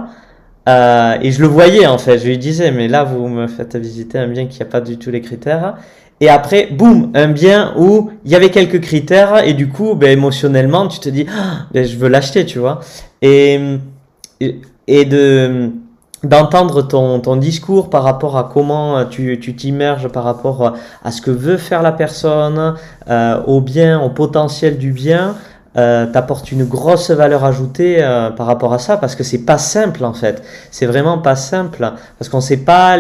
[0.68, 2.20] Euh, et je le voyais en fait.
[2.20, 4.98] Je lui disais, mais là, vous me faites visiter un bien qui n'a pas du
[4.98, 5.76] tout les critères.
[6.22, 10.10] Et après, boum, un bien où il y avait quelques critères et du coup, ben,
[10.10, 12.82] émotionnellement, tu te dis, ah, ben, je veux l'acheter, tu vois.
[13.22, 13.60] Et,
[14.40, 15.72] et de
[16.24, 21.32] d'entendre ton, ton discours par rapport à comment tu t'immerges par rapport à ce que
[21.32, 22.76] veut faire la personne,
[23.10, 25.36] euh, au bien, au potentiel du bien,
[25.78, 29.58] euh, t'apporte une grosse valeur ajoutée euh, par rapport à ça parce que c'est pas
[29.58, 30.44] simple en fait.
[30.72, 32.98] C'est vraiment pas simple parce qu'on sait pas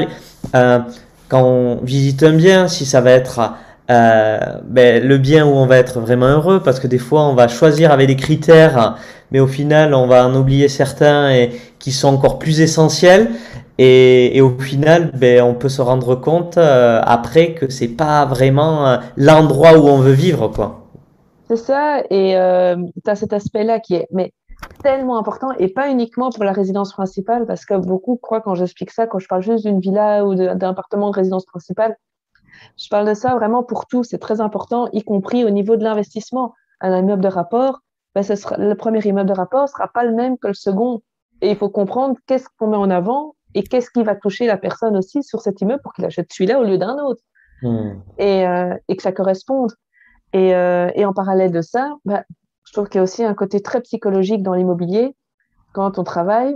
[1.30, 3.54] quand on visite un bien si ça va être
[3.90, 7.34] euh, ben, le bien où on va être vraiment heureux parce que des fois on
[7.34, 8.98] va choisir avec des critères
[9.32, 13.32] mais au final on va en oublier certains et qui sont encore plus essentiels.
[13.78, 18.26] Et, et au final ben, on peut se rendre compte euh, après que c'est pas
[18.26, 20.88] vraiment euh, l'endroit où on veut vivre quoi.
[21.48, 22.34] C'est ça et
[23.04, 24.32] tu as cet aspect là qui est mais
[24.84, 28.92] tellement important et pas uniquement pour la résidence principale parce que beaucoup croient quand j'explique
[28.92, 31.98] ça quand je parle juste d'une villa ou d'un appartement de résidence principale
[32.78, 35.84] je parle de ça vraiment pour tout, c'est très important, y compris au niveau de
[35.84, 36.54] l'investissement.
[36.82, 37.82] Un immeuble de rapport,
[38.16, 41.02] ben ce sera, le premier immeuble de rapport sera pas le même que le second.
[41.42, 44.58] Et il faut comprendre qu'est-ce qu'on met en avant et qu'est-ce qui va toucher la
[44.58, 47.22] personne aussi sur cet immeuble pour qu'il achète celui-là au lieu d'un autre.
[47.62, 48.00] Hmm.
[48.18, 49.74] Et, euh, et, que ça corresponde.
[50.32, 52.24] Et, euh, et, en parallèle de ça, ben,
[52.70, 55.16] je trouve qu'il y a aussi un côté très psychologique dans l'immobilier
[55.74, 56.56] quand on travaille,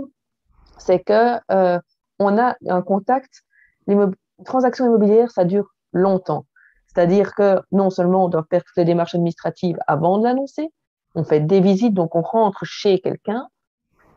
[0.78, 1.80] c'est que euh,
[2.20, 3.42] on a un contact.
[3.88, 4.12] Une
[4.44, 6.46] transaction immobilière, ça dure longtemps.
[6.86, 10.70] C'est-à-dire que non seulement on doit faire toutes les démarches administratives avant de l'annoncer,
[11.16, 13.48] on fait des visites, donc on rentre chez quelqu'un,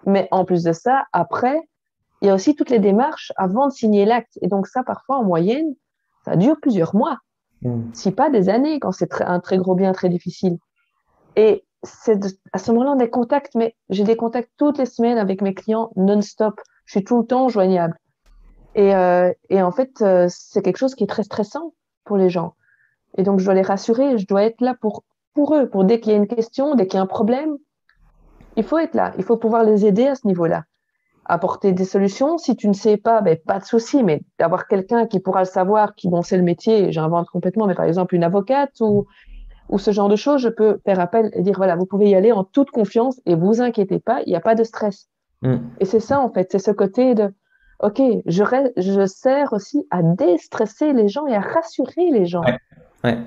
[0.05, 1.59] mais en plus de ça, après,
[2.21, 4.37] il y a aussi toutes les démarches avant de signer l'acte.
[4.43, 5.73] Et donc ça, parfois, en moyenne,
[6.25, 7.17] ça dure plusieurs mois,
[7.63, 7.93] mmh.
[7.93, 10.59] si pas des années, quand c'est un très gros bien très difficile.
[11.35, 12.19] Et c'est
[12.53, 15.91] à ce moment-là, des contacts, mais j'ai des contacts toutes les semaines avec mes clients
[15.95, 16.61] non-stop.
[16.85, 17.97] Je suis tout le temps joignable.
[18.75, 21.73] Et, euh, et en fait, euh, c'est quelque chose qui est très stressant
[22.05, 22.53] pour les gens.
[23.17, 25.99] Et donc, je dois les rassurer, je dois être là pour, pour eux, pour dès
[25.99, 27.57] qu'il y a une question, dès qu'il y a un problème,
[28.55, 30.63] il faut être là, il faut pouvoir les aider à ce niveau-là,
[31.25, 32.37] apporter des solutions.
[32.37, 35.45] Si tu ne sais pas, ben, pas de souci, mais d'avoir quelqu'un qui pourra le
[35.45, 39.07] savoir, qui bon, sait le métier, j'invente complètement, mais par exemple une avocate ou
[39.69, 42.15] ou ce genre de choses, je peux faire appel et dire voilà, vous pouvez y
[42.15, 45.07] aller en toute confiance et vous inquiétez pas, il n'y a pas de stress.
[45.41, 45.57] Mm.
[45.79, 47.33] Et c'est ça en fait, c'est ce côté de
[47.79, 48.43] ok, je,
[48.77, 52.43] je sers aussi à déstresser les gens et à rassurer les gens.
[53.03, 53.17] Ouais,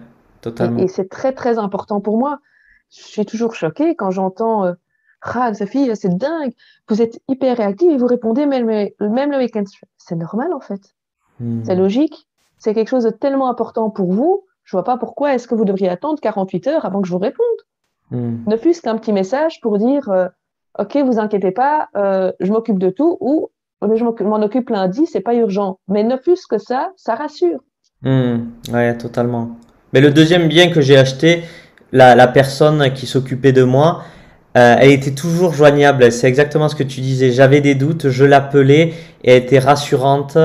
[0.40, 0.78] totalement.
[0.78, 2.40] Et, c'est très très important pour moi.
[2.90, 4.72] Je suis toujours choquée quand j'entends euh,
[5.22, 6.52] ah, Sophie, c'est dingue,
[6.88, 9.64] vous êtes hyper réactive et vous répondez même, même le week-end.
[9.98, 10.94] C'est normal en fait.
[11.38, 11.64] Mm.
[11.64, 12.26] C'est logique.
[12.58, 15.64] C'est quelque chose de tellement important pour vous je vois pas pourquoi est-ce que vous
[15.64, 17.46] devriez attendre 48 heures avant que je vous réponde.
[18.10, 18.38] Hmm.
[18.46, 20.28] Ne fût-ce qu'un petit message pour dire euh,
[20.78, 23.50] OK, vous inquiétez pas, euh, je m'occupe de tout ou
[23.82, 25.78] je m'en occupe lundi, c'est pas urgent.
[25.88, 27.60] Mais ne fût-ce que ça, ça rassure.
[28.04, 29.56] Ouais, totalement.
[29.92, 31.42] Mais le deuxième bien que j'ai acheté,
[31.92, 34.02] la, la, personne qui s'occupait de moi,
[34.56, 36.10] euh, elle était toujours joignable.
[36.10, 37.30] C'est exactement ce que tu disais.
[37.30, 38.94] J'avais des doutes, je l'appelais
[39.24, 40.38] et elle était rassurante.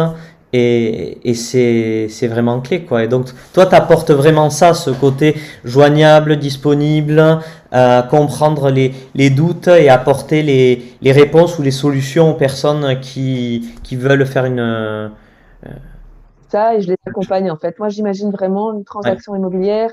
[0.53, 3.03] Et, c'est vraiment clé, quoi.
[3.03, 7.39] Et donc, toi, tu apportes vraiment ça, ce côté joignable, disponible,
[7.73, 12.99] euh, comprendre les, les, doutes et apporter les, les, réponses ou les solutions aux personnes
[13.01, 14.59] qui, qui veulent faire une.
[14.59, 15.09] Euh,
[16.47, 17.77] ça, et je les accompagne, en fait.
[17.79, 19.91] Moi, j'imagine vraiment une transaction immobilière,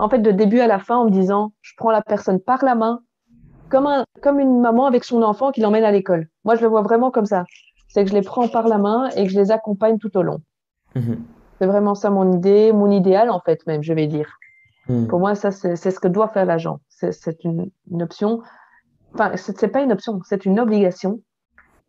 [0.00, 2.64] en fait, de début à la fin, en me disant, je prends la personne par
[2.64, 3.00] la main,
[3.68, 6.28] comme, un, comme une maman avec son enfant qui l'emmène à l'école.
[6.44, 7.44] Moi, je le vois vraiment comme ça
[7.94, 10.22] c'est que je les prends par la main et que je les accompagne tout au
[10.22, 10.40] long.
[10.96, 11.24] Mhm.
[11.58, 14.36] C'est vraiment ça mon idée, mon idéal en fait même, je vais dire.
[14.88, 15.06] Mhm.
[15.06, 16.80] Pour moi, ça c'est ce que doit faire l'agent.
[16.88, 18.42] C'est une, une, option.
[19.14, 21.20] Enfin, c'est pas une option, c'est une obligation.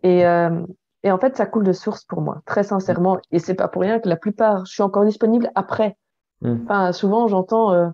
[0.03, 0.61] Et, euh,
[1.03, 3.17] et, en fait, ça coule de source pour moi, très sincèrement.
[3.31, 5.97] Et c'est pas pour rien que la plupart, je suis encore disponible après.
[6.41, 6.61] Mhm.
[6.65, 7.89] Enfin, souvent j'entends euh,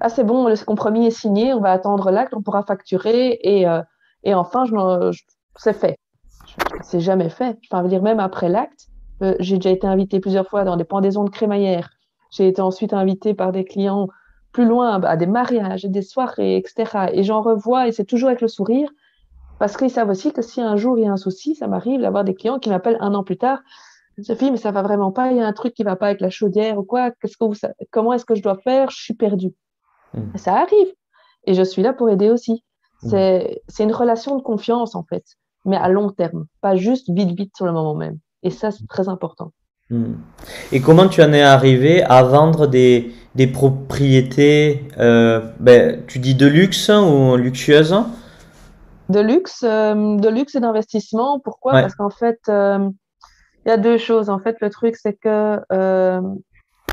[0.00, 3.68] ah c'est bon, le compromis est signé, on va attendre l'acte, on pourra facturer et,
[3.68, 3.82] euh,
[4.24, 5.22] et enfin, je, je
[5.56, 5.98] c'est fait
[6.82, 7.58] c'est jamais fait.
[7.70, 8.88] Enfin, dire, même après l'acte,
[9.22, 11.90] euh, j'ai déjà été invitée plusieurs fois dans des pendaisons de crémaillère.
[12.30, 14.08] J'ai été ensuite invitée par des clients
[14.52, 17.08] plus loin à des mariages, des soirées, etc.
[17.12, 18.90] Et j'en revois et c'est toujours avec le sourire
[19.58, 22.00] parce qu'ils savent aussi que si un jour il y a un souci, ça m'arrive
[22.00, 23.60] d'avoir des clients qui m'appellent un an plus tard.
[24.20, 25.30] Sophie, mais ça va vraiment pas.
[25.30, 27.12] Il y a un truc qui va pas avec la chaudière ou quoi.
[27.12, 27.54] Qu'est-ce que vous,
[27.90, 28.90] comment est-ce que je dois faire?
[28.90, 29.54] Je suis perdue.
[30.12, 30.36] Mmh.
[30.36, 30.92] Ça arrive.
[31.44, 32.62] Et je suis là pour aider aussi.
[33.02, 33.08] Mmh.
[33.68, 35.24] C'est une relation de confiance en fait
[35.64, 38.18] mais à long terme, pas juste vite, vite sur le moment même.
[38.42, 39.52] Et ça, c'est très important.
[39.90, 40.14] Hmm.
[40.72, 46.34] Et comment tu en es arrivé à vendre des, des propriétés, euh, ben, tu dis
[46.34, 47.96] de luxe ou luxueuses?
[49.08, 51.40] De luxe, euh, de luxe et d'investissement.
[51.40, 51.72] Pourquoi?
[51.72, 52.88] Parce qu'en fait, euh,
[53.64, 54.30] il y a deux choses.
[54.30, 55.58] En fait, le truc, c'est que,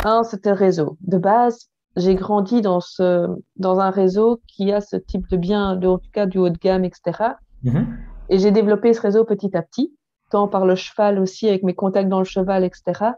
[0.05, 0.97] un, c'était réseau.
[1.01, 5.79] De base, j'ai grandi dans, ce, dans un réseau qui a ce type de biens,
[5.81, 7.33] en tout cas du haut de gamme, etc.
[8.29, 9.93] Et j'ai développé ce réseau petit à petit,
[10.29, 13.11] tant par le cheval aussi, avec mes contacts dans le cheval, etc.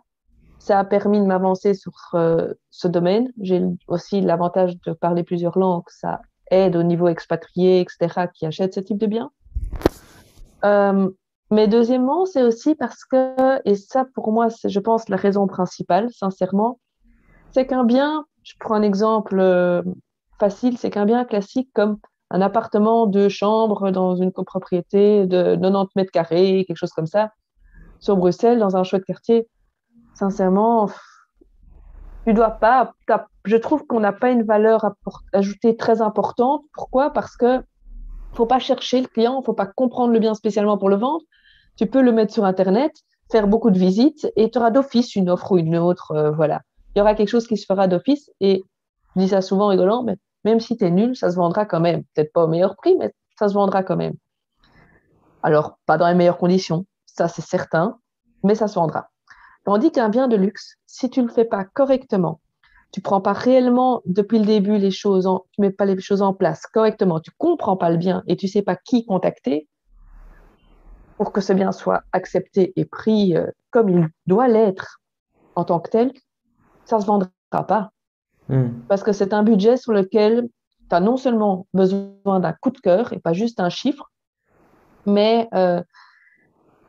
[0.60, 3.32] Ça a permis de m'avancer sur euh, ce domaine.
[3.42, 5.84] J'ai aussi l'avantage de parler plusieurs langues.
[5.88, 9.32] Ça aide au niveau expatrié, etc., qui achètent ce type de biens.
[10.64, 11.10] Euh,
[11.50, 15.48] mais deuxièmement, c'est aussi parce que, et ça pour moi, c'est, je pense, la raison
[15.48, 16.80] principale, sincèrement,
[17.52, 19.82] c'est qu'un bien, je prends un exemple euh,
[20.40, 21.98] facile, c'est qu'un bien classique comme
[22.32, 27.32] un appartement de chambre dans une copropriété de 90 mètres carrés, quelque chose comme ça,
[28.00, 29.48] sur Bruxelles, dans un chouette quartier.
[30.14, 30.90] Sincèrement,
[32.26, 32.94] tu dois pas.
[33.46, 34.94] Je trouve qu'on n'a pas une valeur
[35.34, 36.64] ajoutée très importante.
[36.74, 37.12] Pourquoi?
[37.12, 37.62] Parce que
[38.34, 41.24] faut pas chercher le client, faut pas comprendre le bien spécialement pour le vendre.
[41.76, 42.94] Tu peux le mettre sur Internet,
[43.30, 46.12] faire beaucoup de visites et tu auras d'office une offre ou une autre.
[46.12, 46.62] Euh, voilà.
[46.96, 48.64] Il y aura quelque chose qui se fera d'office et
[49.16, 51.80] je dis ça souvent rigolant, mais même si tu es nul, ça se vendra quand
[51.80, 52.04] même.
[52.14, 54.14] Peut-être pas au meilleur prix, mais ça se vendra quand même.
[55.44, 57.98] Alors, pas dans les meilleures conditions, ça c'est certain,
[58.44, 59.10] mais ça se vendra.
[59.66, 62.42] Tandis qu'un bien de luxe, si tu ne le fais pas correctement,
[62.92, 66.22] tu prends pas réellement depuis le début les choses, en, tu mets pas les choses
[66.22, 69.68] en place correctement, tu comprends pas le bien et tu sais pas qui contacter
[71.18, 75.00] pour que ce bien soit accepté et pris euh, comme il doit l'être
[75.56, 76.12] en tant que tel,
[76.86, 77.92] ça se vendra pas.
[78.52, 78.68] Hmm.
[78.90, 80.50] Parce que c'est un budget sur lequel
[80.90, 84.12] tu as non seulement besoin d'un coup de cœur et pas juste un chiffre,
[85.06, 85.82] mais euh,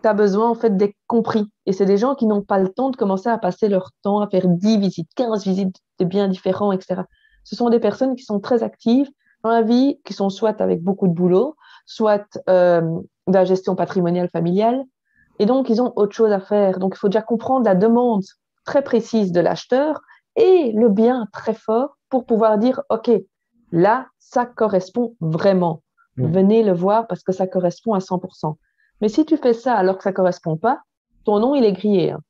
[0.03, 1.47] tu as besoin en fait d'être compris.
[1.67, 4.21] Et c'est des gens qui n'ont pas le temps de commencer à passer leur temps
[4.21, 7.03] à faire 10 visites, 15 visites de biens différents, etc.
[7.45, 9.09] Ce sont des personnes qui sont très actives
[9.45, 11.55] dans la vie, qui sont soit avec beaucoup de boulot,
[11.87, 14.83] soit euh, de la gestion patrimoniale familiale.
[15.39, 16.81] Et donc, ils ont autre chose à faire.
[16.81, 18.25] Donc, il faut déjà comprendre la demande
[18.65, 20.01] très précise de l'acheteur
[20.37, 23.11] et le bien très fort pour pouvoir dire, OK,
[23.71, 25.83] là, ça correspond vraiment.
[26.17, 26.33] Mm.
[26.33, 28.57] Venez le voir parce que ça correspond à 100%.
[29.01, 30.81] Mais si tu fais ça alors que ça correspond pas,
[31.25, 32.13] ton nom, il est grillé.
[32.13, 32.21] Hein.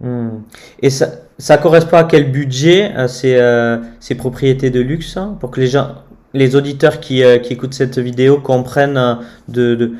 [0.00, 0.42] Hmm.
[0.80, 1.06] Et ça,
[1.38, 5.60] ça correspond à quel budget euh, ces, euh, ces propriétés de luxe hein, pour que
[5.60, 5.94] les gens,
[6.32, 9.92] les auditeurs qui, euh, qui écoutent cette vidéo comprennent de, de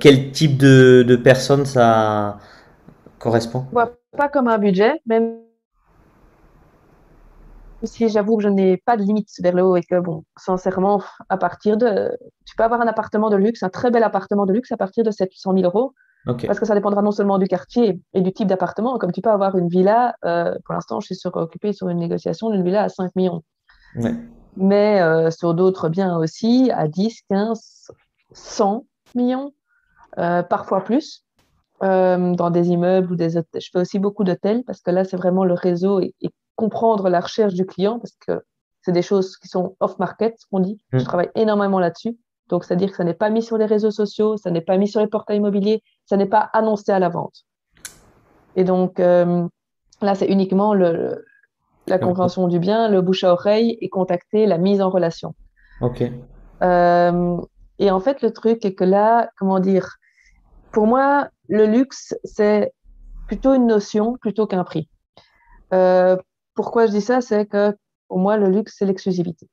[0.00, 2.38] quel type de, de personnes ça
[3.18, 3.66] correspond?
[4.16, 5.36] Pas comme un budget, même
[7.84, 11.02] si j'avoue que je n'ai pas de limite vers le haut et que, bon, sincèrement,
[11.28, 12.16] à partir de.
[12.44, 15.04] Tu peux avoir un appartement de luxe, un très bel appartement de luxe à partir
[15.04, 15.92] de 700 000 euros.
[16.46, 19.30] Parce que ça dépendra non seulement du quartier et du type d'appartement, comme tu peux
[19.30, 22.82] avoir une villa, euh, pour l'instant, je suis sur, occupée sur une négociation d'une villa
[22.82, 23.42] à 5 millions.
[24.56, 27.92] Mais euh, sur d'autres biens aussi, à 10, 15,
[28.32, 29.52] 100 millions,
[30.18, 31.24] euh, parfois plus,
[31.80, 33.62] dans des immeubles ou des hôtels.
[33.62, 36.12] Je fais aussi beaucoup d'hôtels parce que là, c'est vraiment le réseau et,
[36.58, 38.44] comprendre la recherche du client parce que
[38.82, 40.78] c'est des choses qui sont off-market, on dit.
[40.92, 41.04] Je mm.
[41.04, 42.18] travaille énormément là-dessus.
[42.48, 44.88] Donc, c'est-à-dire que ça n'est pas mis sur les réseaux sociaux, ça n'est pas mis
[44.88, 47.44] sur les portails immobiliers, ça n'est pas annoncé à la vente.
[48.56, 49.46] Et donc, euh,
[50.02, 51.24] là, c'est uniquement le,
[51.86, 55.34] la compréhension du bien, le bouche à oreille et contacter la mise en relation.
[55.80, 56.02] OK.
[56.62, 57.36] Euh,
[57.78, 59.96] et en fait, le truc est que là, comment dire,
[60.72, 62.72] pour moi, le luxe, c'est
[63.28, 64.88] plutôt une notion plutôt qu'un prix.
[65.72, 66.16] Euh,
[66.58, 67.76] pourquoi je dis ça C'est que
[68.08, 69.48] pour moi, le luxe, c'est l'exclusivité.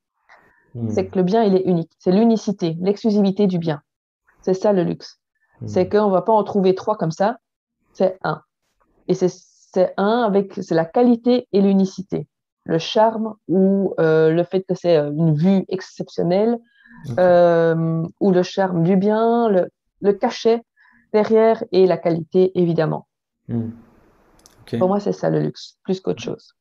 [0.74, 0.90] Hmm.
[0.90, 1.92] C'est que le bien, il est unique.
[2.00, 3.84] C'est l'unicité, l'exclusivité du bien.
[4.42, 5.20] C'est ça le luxe.
[5.62, 5.68] Hmm.
[5.68, 7.38] C'est qu'on ne va pas en trouver trois comme ça.
[7.94, 8.42] C'est un.
[9.08, 12.28] Et c'est un avec c'est la qualité et l'unicité.
[12.64, 16.58] Le charme ou euh, le fait que c'est euh, une vue exceptionnelle
[17.20, 19.70] euh, ou le charme du bien, le,
[20.02, 20.64] le, cachet
[21.14, 23.06] derrière et la qualité évidemment.
[23.48, 23.70] Hmm.
[24.80, 26.56] Pour moi, c'est ça le luxe, plus qu'autre chose.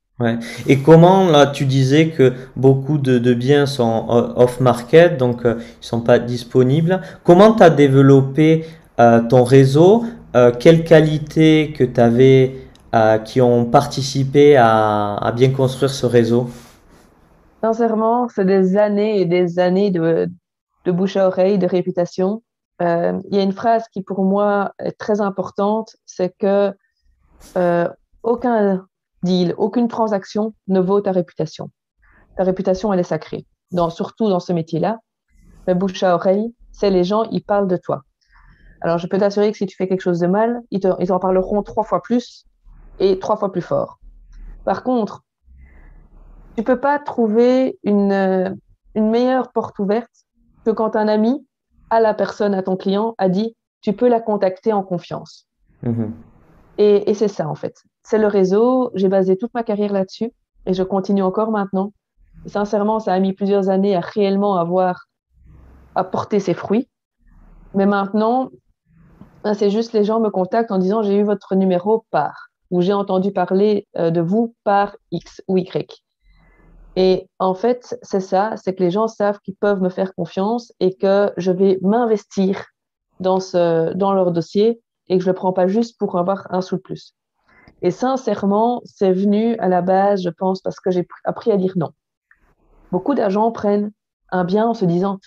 [0.69, 6.01] Et comment, là, tu disais que beaucoup de, biens sont off-market, donc euh, ils sont
[6.01, 7.01] pas disponibles.
[7.25, 8.65] Comment tu as développé
[9.01, 10.05] euh, ton réseau?
[10.37, 12.55] Euh, Quelles qualités que tu avais
[12.95, 16.49] euh, qui ont participé à, à, bien construire ce réseau?
[17.61, 20.29] Sincèrement, c'est des années et des années de,
[20.85, 22.43] de bouche à oreille, de réputation.
[22.81, 26.73] Il y a une phrase qui, pour moi, est très importante, c'est que
[28.23, 28.85] aucun
[29.25, 31.71] deal, aucune transaction ne vaut ta réputation.
[32.37, 35.01] Ta réputation, elle est sacrée, dans, surtout dans ce métier-là.
[35.67, 38.03] Mais bouche à oreille, c'est les gens, ils parlent de toi.
[38.81, 41.19] Alors, je peux t'assurer que si tu fais quelque chose de mal, ils, ils en
[41.19, 42.45] parleront trois fois plus
[43.01, 43.99] et trois fois plus fort.
[44.65, 45.23] Par contre,
[46.57, 48.57] tu peux pas trouver une,
[48.95, 50.13] une meilleure porte ouverte
[50.65, 51.47] que quand un ami
[51.91, 55.47] à la personne, à ton client, a dit tu peux la contacter en confiance.
[55.83, 56.11] Mm-hmm.
[56.79, 58.91] Et, et c'est ça, en fait c'est le réseau.
[58.95, 60.33] J'ai basé toute ma carrière là-dessus
[60.67, 61.93] et je continue encore maintenant.
[62.47, 65.07] sincèrement, ça a mis plusieurs années à réellement avoir
[65.95, 66.89] à ses fruits.
[67.75, 68.51] Mais maintenant,
[69.43, 72.81] ben, c'est juste les gens me contactent en disant j'ai eu votre numéro par ou
[72.81, 76.03] j'ai entendu parler euh, de vous par X ou Y.
[76.97, 80.73] Et en fait, c'est ça, c'est que les gens savent qu'ils peuvent me faire confiance
[80.81, 82.65] et que je vais m'investir
[83.21, 83.39] dans,
[83.95, 86.77] dans leur dossier et que je ne le prends pas juste pour avoir un sou
[86.77, 87.15] de plus.
[87.85, 91.75] Et sincèrement, c'est venu à la base, je pense, parce que j'ai appris à dire
[91.77, 91.91] non.
[92.91, 93.93] Beaucoup d'agents prennent
[94.31, 95.19] un bien en se disant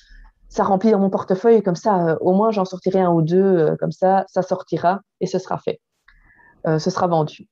[0.49, 3.37] ça remplit dans mon portefeuille, comme ça, euh, au moins j'en sortirai un ou deux,
[3.37, 5.79] euh, comme ça, ça sortira et ce sera fait.
[6.65, 7.47] Euh, ce sera vendu.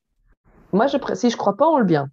[0.74, 2.10] Moi, si je ne crois pas en le bien,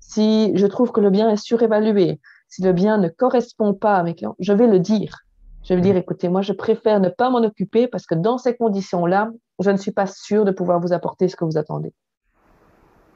[0.00, 4.02] si je trouve que le bien est surévalué, si le bien ne correspond pas à
[4.02, 5.20] mes clients, je vais le dire.
[5.62, 8.54] Je vais dire, écoutez, moi, je préfère ne pas m'en occuper parce que dans ces
[8.54, 11.94] conditions-là, je ne suis pas sûre de pouvoir vous apporter ce que vous attendez.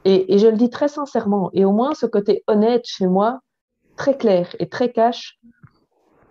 [0.05, 1.51] Et, je le dis très sincèrement.
[1.53, 3.41] Et au moins, ce côté honnête chez moi,
[3.97, 5.39] très clair et très cash,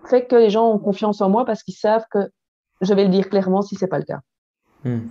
[0.05, 2.19] fait que les gens ont confiance en moi parce qu'ils savent que
[2.81, 4.21] je vais le dire clairement si c'est pas le cas.
[4.83, 5.07] Hmm.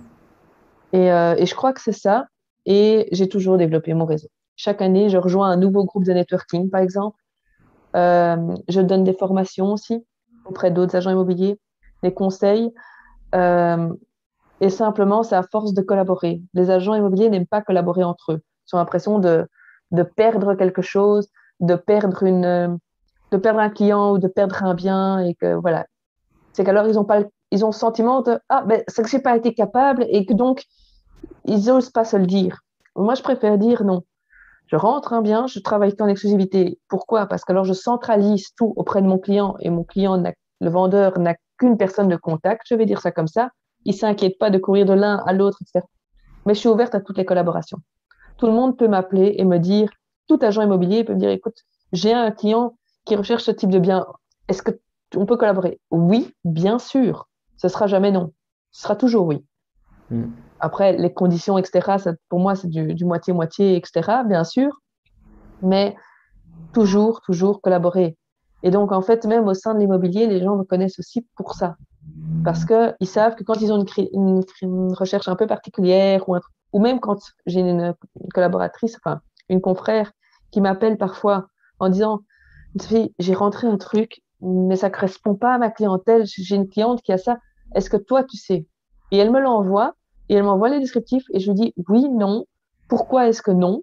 [0.95, 2.25] Euh, et, je crois que c'est ça.
[2.65, 4.27] Et j'ai toujours développé mon réseau.
[4.55, 7.17] Chaque année, je rejoins un nouveau groupe de networking, par exemple.
[7.95, 10.05] Euh, je donne des formations aussi
[10.45, 11.59] auprès d'autres agents immobiliers,
[12.03, 12.71] des conseils.
[13.35, 13.93] Euh,
[14.61, 16.41] et simplement, c'est à force de collaborer.
[16.53, 18.41] Les agents immobiliers n'aiment pas collaborer entre eux
[18.75, 19.47] ont l'impression de,
[19.91, 21.27] de perdre quelque chose,
[21.59, 22.79] de perdre une,
[23.31, 25.85] de perdre un client ou de perdre un bien et que voilà.
[26.53, 29.19] C'est qu'alors ils ont pas, ils ont le sentiment de ah ben c'est que j'ai
[29.19, 30.65] pas été capable et que donc
[31.45, 32.59] ils n'osent pas se le dire.
[32.95, 34.03] Moi je préfère dire non.
[34.67, 36.79] Je rentre un bien, je travaille en exclusivité.
[36.89, 37.25] Pourquoi?
[37.25, 40.21] Parce que alors je centralise tout auprès de mon client et mon client,
[40.61, 43.49] le vendeur n'a qu'une personne de contact, je vais dire ça comme ça.
[43.85, 45.85] Il s'inquiète pas de courir de l'un à l'autre, etc.
[46.45, 47.79] Mais je suis ouverte à toutes les collaborations
[48.39, 49.89] tout le monde peut m'appeler et me dire,
[50.27, 51.57] tout agent immobilier peut me dire, écoute,
[51.91, 54.05] j'ai un client qui recherche ce type de bien.
[54.47, 54.71] Est-ce que
[55.15, 55.79] on peut collaborer?
[55.91, 57.27] Oui, bien sûr.
[57.57, 58.31] Ce sera jamais non.
[58.71, 59.43] Ce sera toujours oui.
[60.11, 60.31] Hmm.
[60.59, 64.81] après, les conditions, etc., ça, pour moi, c'est du moitié-moitié, etc., bien sûr.
[65.61, 65.95] Mais
[66.73, 68.17] toujours, toujours collaborer.
[68.63, 71.53] Et donc, en fait, même au sein de l'immobilier, les gens me connaissent aussi pour
[71.53, 71.77] ça.
[72.43, 73.83] Parce qu'ils savent que quand ils ont
[74.13, 76.35] une, une, recherche un peu particulière, ou,
[76.73, 77.95] ou même quand j'ai une,
[78.33, 80.11] collaboratrice, enfin, une confrère
[80.51, 81.47] qui m'appelle parfois
[81.79, 82.21] en disant
[83.19, 86.25] j'ai rentré un truc, mais ça correspond pas à ma clientèle.
[86.25, 87.39] J'ai une cliente qui a ça.
[87.75, 88.67] Est-ce que toi, tu sais?
[89.11, 89.95] Et elle me l'envoie,
[90.29, 92.45] et elle m'envoie les descriptifs, et je lui dis oui, non.
[92.87, 93.81] Pourquoi est-ce que non?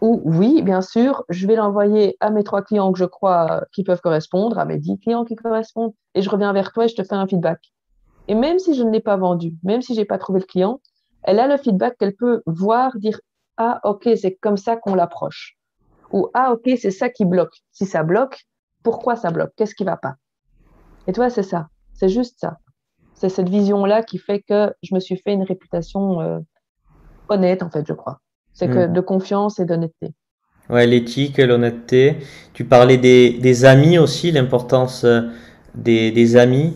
[0.00, 3.84] Ou oui, bien sûr, je vais l'envoyer à mes trois clients que je crois qui
[3.84, 6.96] peuvent correspondre, à mes dix clients qui correspondent, et je reviens vers toi et je
[6.96, 7.60] te fais un feedback.
[8.28, 10.80] Et même si je ne l'ai pas vendu, même si j'ai pas trouvé le client,
[11.22, 13.20] elle a le feedback qu'elle peut voir, dire
[13.56, 15.56] ah ok c'est comme ça qu'on l'approche,
[16.10, 17.54] ou ah ok c'est ça qui bloque.
[17.70, 18.44] Si ça bloque,
[18.82, 19.52] pourquoi ça bloque?
[19.56, 20.14] Qu'est-ce qui va pas
[21.06, 22.58] Et toi c'est ça, c'est juste ça.
[23.14, 26.40] C'est cette vision là qui fait que je me suis fait une réputation euh,
[27.28, 28.18] honnête en fait, je crois.
[28.52, 28.92] C'est que hmm.
[28.92, 30.14] de confiance et d'honnêteté.
[30.70, 32.16] Ouais, l'éthique, l'honnêteté.
[32.52, 35.22] Tu parlais des, des amis aussi, l'importance euh,
[35.74, 36.74] des, des, amis.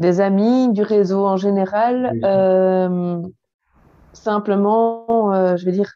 [0.00, 2.18] Des amis, du réseau en général.
[2.24, 3.20] Euh,
[4.12, 5.92] simplement, euh, je vais dire,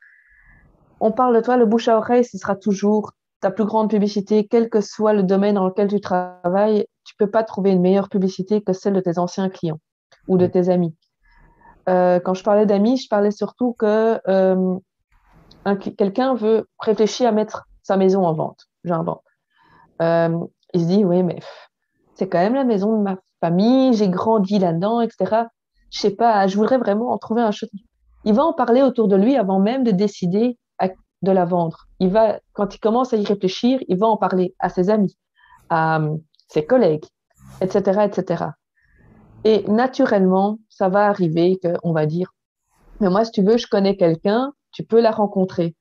[1.01, 4.47] on parle de toi, le bouche à oreille, ce sera toujours ta plus grande publicité,
[4.47, 6.87] quel que soit le domaine dans lequel tu travailles.
[7.05, 9.81] Tu peux pas trouver une meilleure publicité que celle de tes anciens clients
[10.29, 10.95] ou de tes amis.
[11.89, 14.79] Euh, quand je parlais d'amis, je parlais surtout que euh,
[15.97, 18.69] quelqu'un veut réfléchir à mettre sa maison en vente.
[18.85, 19.25] J'invente.
[20.01, 20.39] Euh,
[20.75, 21.41] il se dit, oui, mais
[22.15, 25.43] c'est quand même la maison de ma famille, j'ai grandi là-dedans, etc.
[25.91, 27.51] Je sais pas, je voudrais vraiment en trouver un
[28.25, 30.59] Il va en parler autour de lui avant même de décider
[31.23, 31.87] de la vendre.
[32.01, 35.17] Il va, quand il commence à y réfléchir, il va en parler à ses amis,
[35.71, 36.01] à
[36.49, 37.05] ses collègues,
[37.61, 38.45] etc., etc.
[39.45, 42.35] Et naturellement, ça va arriver qu'on va dire,
[43.01, 45.77] mais moi, si tu veux, je connais quelqu'un, tu peux la rencontrer.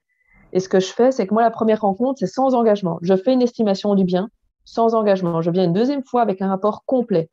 [0.54, 3.00] Et ce que je fais, c'est que moi, la première rencontre, c'est sans engagement.
[3.02, 4.30] Je fais une estimation du bien
[4.66, 5.42] sans engagement.
[5.42, 7.30] Je viens une deuxième fois avec un rapport complet.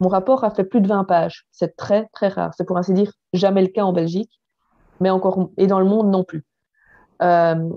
[0.00, 1.46] Mon rapport a fait plus de 20 pages.
[1.52, 2.52] C'est très, très rare.
[2.56, 4.40] C'est pour ainsi dire jamais le cas en Belgique,
[5.00, 6.44] mais encore, et dans le monde non plus.
[7.22, 7.70] Euh,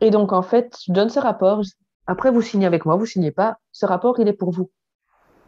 [0.00, 1.60] et donc, en fait, je donne ce rapport.
[2.06, 3.58] Après, vous signez avec moi, vous signez pas.
[3.72, 4.70] Ce rapport, il est pour vous.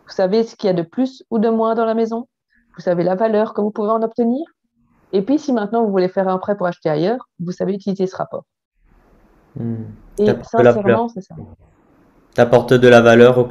[0.07, 2.29] Vous savez ce qu'il y a de plus ou de moins dans la maison.
[2.77, 4.45] Vous savez la valeur que vous pouvez en obtenir.
[5.13, 8.07] Et puis, si maintenant vous voulez faire un prêt pour acheter ailleurs, vous savez utiliser
[8.07, 8.45] ce rapport.
[9.57, 9.85] Hmm.
[10.19, 11.35] Et sincèrement, c'est ça.
[12.35, 13.47] Tu apportes de la valeur au,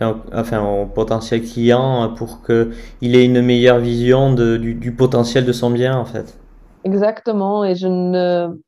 [0.00, 5.96] enfin, au potentiel client pour qu'il ait une meilleure vision du, potentiel de son bien,
[5.96, 6.38] en fait.
[6.84, 7.64] Exactement.
[7.64, 8.60] Et je ne,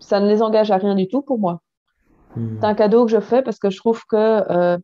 [0.00, 1.60] ça ne les engage à rien du tout pour moi.
[2.36, 2.56] Hmm.
[2.60, 4.78] C'est un cadeau que je fais parce que je trouve que euh,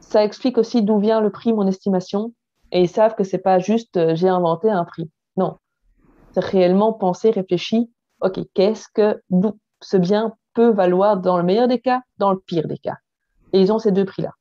[0.00, 2.32] ça explique aussi d'où vient le prix, mon estimation.
[2.72, 5.10] Et ils savent que c'est pas juste euh, j'ai inventé un prix.
[5.36, 5.56] Non.
[6.32, 7.84] C'est réellement penser, réfléchir.
[8.20, 9.20] OK, qu'est-ce que
[9.80, 12.96] ce bien peut valoir dans le meilleur des cas, dans le pire des cas?
[13.52, 14.32] Et ils ont ces deux prix-là.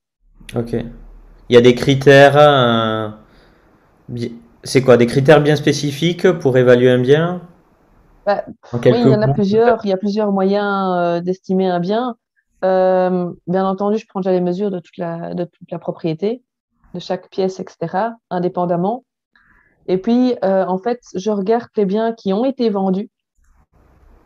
[0.56, 0.74] OK.
[0.74, 2.38] Il y a des critères.
[2.38, 3.10] Euh,
[4.64, 7.42] c'est quoi Des critères bien spécifiques pour évaluer un bien?
[8.26, 8.44] Bah,
[8.74, 9.84] Oui, il y en a plusieurs.
[9.86, 12.16] Il y a plusieurs moyens euh, d'estimer un bien.
[12.66, 16.44] Euh, bien entendu, je prends déjà les mesures de toute la, de toute la propriété,
[16.94, 19.06] de chaque pièce, etc., indépendamment.
[19.88, 23.10] Et puis, en fait, je regarde les biens qui ont été vendus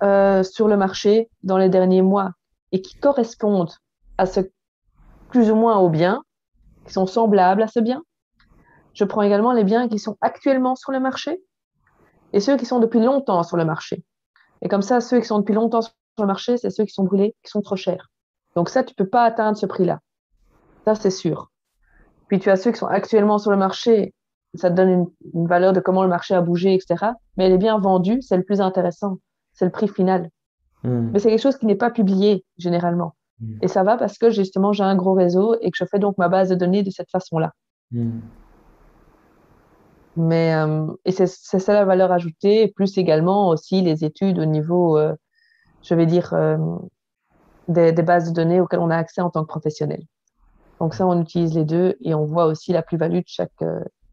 [0.01, 2.32] sur le marché dans les derniers mois
[2.74, 3.71] et qui correspondent
[4.17, 4.41] à ce
[5.34, 6.23] plus ou moins aux biens,
[6.86, 8.03] qui sont semblables à ce bien.
[8.93, 11.41] Je prends également les biens qui sont actuellement sur le marché
[12.34, 14.03] et ceux qui sont depuis longtemps sur le marché.
[14.61, 17.03] Et comme ça, ceux qui sont depuis longtemps sur le marché, c'est ceux qui sont
[17.03, 18.11] brûlés, qui sont trop chers.
[18.55, 20.01] Donc ça, tu peux pas atteindre ce prix-là.
[20.86, 21.49] Ça, c'est sûr.
[22.27, 24.13] Puis tu as ceux qui sont actuellement sur le marché,
[24.53, 27.13] ça te donne une, valeur de comment le marché a bougé, etc.
[27.38, 29.17] Mais elle est bien vendue, c'est le plus intéressant.
[29.53, 30.29] C'est le prix final.
[30.84, 31.09] Hmm.
[31.11, 33.15] Mais c'est quelque chose qui n'est pas publié généralement.
[33.61, 36.17] Et ça va parce que justement, j'ai un gros réseau et que je fais donc
[36.17, 37.51] ma base de données de cette façon-là.
[37.91, 38.19] Hmm.
[40.15, 44.97] Mais euh, et c'est ça la valeur ajoutée, plus également aussi les études au niveau,
[44.97, 45.13] euh,
[45.81, 46.57] je vais dire, euh,
[47.67, 50.03] des, bases de données auxquelles on a accès en tant que professionnel.
[50.79, 53.63] Donc ça, on utilise les deux et on voit aussi la plus-value de chaque,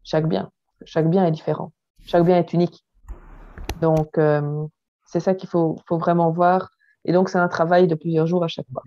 [0.03, 0.49] chaque bien.
[0.85, 1.71] Chaque bien est différent.
[2.05, 2.83] Chaque bien est unique.
[3.81, 4.17] Donc,
[5.05, 6.69] c'est ça qu'il faut, faut, vraiment voir.
[7.05, 8.83] Et donc, c'est un travail de plusieurs jours à chaque fois.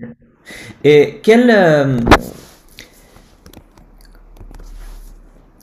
[0.85, 1.51] Et quel...
[1.51, 1.99] Euh,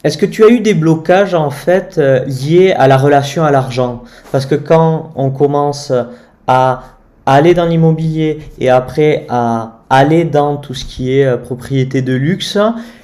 [0.03, 4.03] est-ce que tu as eu des blocages en fait liés à la relation à l'argent?
[4.31, 5.93] Parce que quand on commence
[6.47, 6.83] à
[7.25, 12.13] aller dans l'immobilier et après à aller dans tout ce qui est euh, propriété de
[12.13, 12.57] luxe,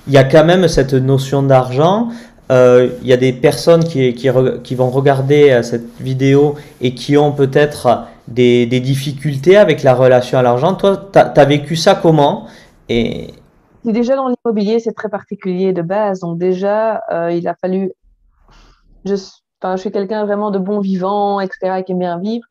[0.07, 2.09] il y a quand même cette notion d'argent.
[2.49, 7.17] euh, il y a des personnes qui, qui, vont regarder euh, cette vidéo et qui
[7.17, 10.75] ont peut-être des, des, difficultés avec la relation à l'argent.
[10.75, 12.47] Toi, tu as, vécu ça comment?
[12.89, 13.33] Et...
[13.85, 16.19] Déjà dans l'immobilier, c'est très particulier de base.
[16.19, 17.91] Donc déjà, euh, il a fallu...
[19.05, 22.45] Je, suis quelqu'un vraiment de bon vivant, etc., qui aime bien vivre.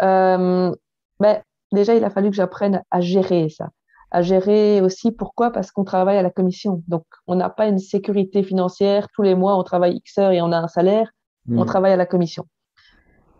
[0.00, 0.72] Euh,
[1.20, 1.40] ben,
[1.72, 3.70] déjà, il a fallu que j'apprenne à gérer ça
[4.14, 5.10] à gérer aussi.
[5.10, 5.50] Pourquoi?
[5.50, 6.84] Parce qu'on travaille à la commission.
[6.86, 9.08] Donc, on n'a pas une sécurité financière.
[9.12, 11.10] Tous les mois, on travaille X heures et on a un salaire.
[11.50, 11.66] On hmm.
[11.66, 12.46] travaille à la commission.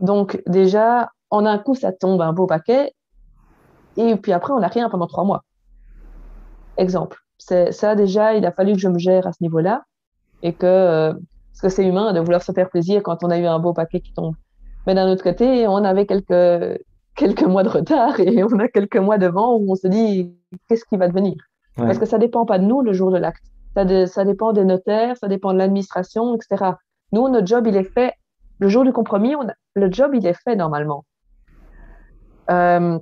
[0.00, 2.93] Donc, déjà, en un coup, ça tombe un beau paquet.
[3.97, 5.45] Et puis après, on n'a rien pendant trois mois.
[6.76, 7.18] Exemple.
[7.39, 9.82] C'est ça, déjà, il a fallu que je me gère à ce niveau-là.
[10.43, 13.39] Et que, euh, parce que c'est humain de vouloir se faire plaisir quand on a
[13.39, 14.35] eu un beau paquet qui tombe.
[14.87, 16.80] Mais d'un autre côté, on avait quelques,
[17.16, 20.32] quelques mois de retard et on a quelques mois devant où on se dit
[20.68, 21.35] qu'est-ce qui va devenir?
[21.76, 23.43] Parce que ça dépend pas de nous le jour de l'acte.
[23.74, 26.74] Ça, ça, dépend des notaires, ça dépend de l'administration, etc.
[27.11, 28.14] Nous, notre job, il est fait.
[28.61, 31.05] Le jour du compromis, on le job, il est fait normalement.
[32.51, 32.99] Euh,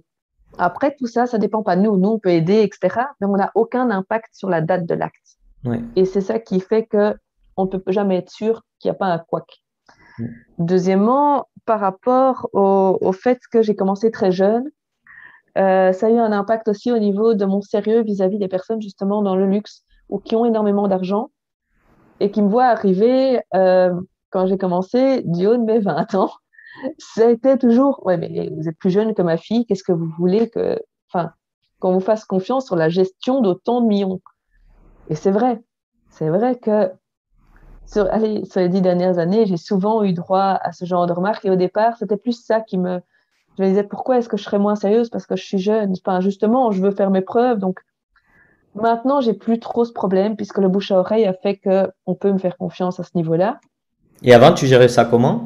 [0.59, 1.97] après, tout ça, ça dépend pas de nous.
[1.97, 3.07] Nous, on peut aider, etc.
[3.21, 5.17] Mais on n'a aucun impact sur la date de l'acte.
[5.95, 7.15] Et c'est ça qui fait que
[7.57, 9.63] on peut jamais être sûr qu'il n'y a pas un couac.
[10.59, 14.65] Deuxièmement, par rapport au, fait que j'ai commencé très jeune,
[15.59, 18.81] euh, ça a eu un impact aussi au niveau de mon sérieux vis-à-vis des personnes
[18.81, 21.31] justement dans le luxe ou qui ont énormément d'argent
[22.21, 23.93] et qui me voient arriver euh,
[24.31, 26.31] quand j'ai commencé du haut de mes 20 ans.
[27.19, 30.49] Été toujours, ouais, mais vous êtes plus jeune que ma fille, qu'est-ce que vous voulez
[30.49, 30.81] que,
[31.13, 31.33] enfin,
[31.81, 34.21] qu'on vous fasse confiance sur la gestion d'autant de millions.
[35.09, 35.61] Et c'est vrai,
[36.11, 36.91] c'est vrai que
[37.87, 41.45] sur les dix dernières années, j'ai souvent eu droit à ce genre de remarques.
[41.45, 43.01] Et au départ, c'était plus ça qui me.
[43.59, 45.11] Je me disais, pourquoi est-ce que je serais moins sérieuse?
[45.11, 45.93] Parce que je suis jeune.
[46.03, 47.59] Enfin, justement, je veux faire mes preuves.
[47.59, 47.81] Donc,
[48.75, 52.33] maintenant, j'ai plus trop ce problème puisque le bouche à oreille a fait qu'on peut
[52.33, 53.61] me faire confiance à ce niveau-là.
[54.23, 55.43] Et avant, tu gérais ça comment?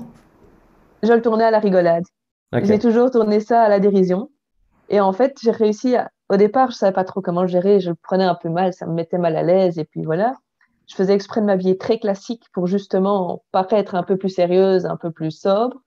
[1.07, 2.04] Je le tournais à la rigolade.
[2.52, 4.30] J'ai toujours tourné ça à la dérision.
[4.88, 6.11] Et en fait, j'ai réussi à.
[6.28, 7.80] Au départ, je savais pas trop comment le gérer.
[7.80, 8.72] Je le prenais un peu mal.
[8.72, 9.78] Ça me mettait mal à l'aise.
[9.78, 10.34] Et puis voilà
[10.86, 14.96] je faisais exprès de m'habiller très classique pour justement paraître un peu plus sérieuse, un
[14.96, 15.82] peu plus sobre.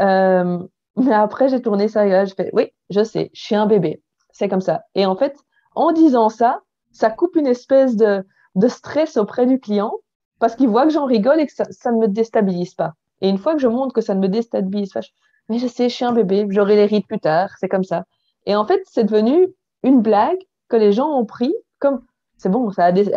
[0.00, 0.58] Euh,
[0.96, 3.66] mais après, j'ai tourné ça et là, je fais, oui, je sais, je suis un
[3.66, 4.02] bébé.
[4.30, 4.82] C'est comme ça.
[4.94, 5.36] Et en fait,
[5.74, 6.60] en disant ça,
[6.92, 9.94] ça coupe une espèce de, de stress auprès du client
[10.38, 12.94] parce qu'il voit que j'en rigole et que ça, ça, ne me déstabilise pas.
[13.20, 15.10] Et une fois que je montre que ça ne me déstabilise pas, je,
[15.48, 18.04] mais je sais, je suis un bébé, j'aurai les rides plus tard, c'est comme ça.
[18.46, 19.48] Et en fait, c'est devenu
[19.82, 22.02] une blague que les gens ont pris comme,
[22.36, 23.10] c'est bon, ça a des,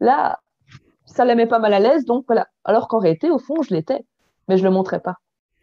[0.00, 0.40] Là,
[1.06, 2.48] ça la met pas mal à l'aise, donc voilà.
[2.64, 4.04] Alors qu'en réalité, au fond, je l'étais,
[4.48, 5.16] mais je le montrais pas.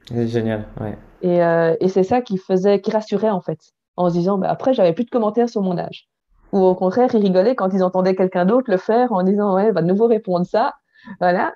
[0.09, 0.97] Génial, ouais.
[1.25, 3.59] Euh, et, c'est ça qui faisait, qui rassurait en fait,
[3.97, 6.07] en se disant, bah, après, j'avais plus de commentaires sur mon âge.
[6.51, 9.71] Ou au contraire, ils rigolaient quand ils entendaient quelqu'un d'autre le faire en disant, ouais,
[9.71, 10.73] va de nouveau répondre ça.
[11.19, 11.53] Voilà.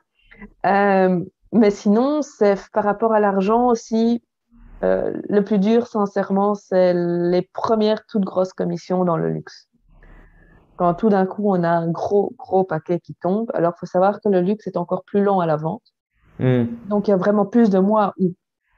[0.66, 1.24] Euh,
[1.54, 4.24] mais sinon, c'est par rapport à l'argent aussi,
[4.84, 9.70] euh, le plus dur, sincèrement, c'est les premières toutes grosses commissions dans le luxe
[10.76, 13.52] quand tout d'un coup on a un gros, gros paquet qui tombe.
[13.54, 15.84] Alors, il faut savoir que le luxe est encore plus long à la vente.
[16.40, 16.66] Hmm.
[16.90, 18.34] Donc, il y a vraiment plus de mois où,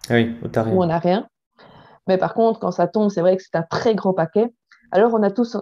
[0.09, 1.27] oui, où, on n'a rien.
[2.07, 4.53] Mais par contre, quand ça tombe, c'est vrai que c'est un très gros paquet.
[4.91, 5.57] Alors, on a tous,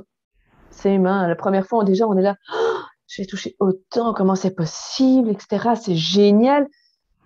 [0.70, 1.28] c'est humain.
[1.28, 5.76] La première fois, déjà, on est là, oh, j'ai touché autant, comment c'est possible, etc.
[5.80, 6.68] C'est génial.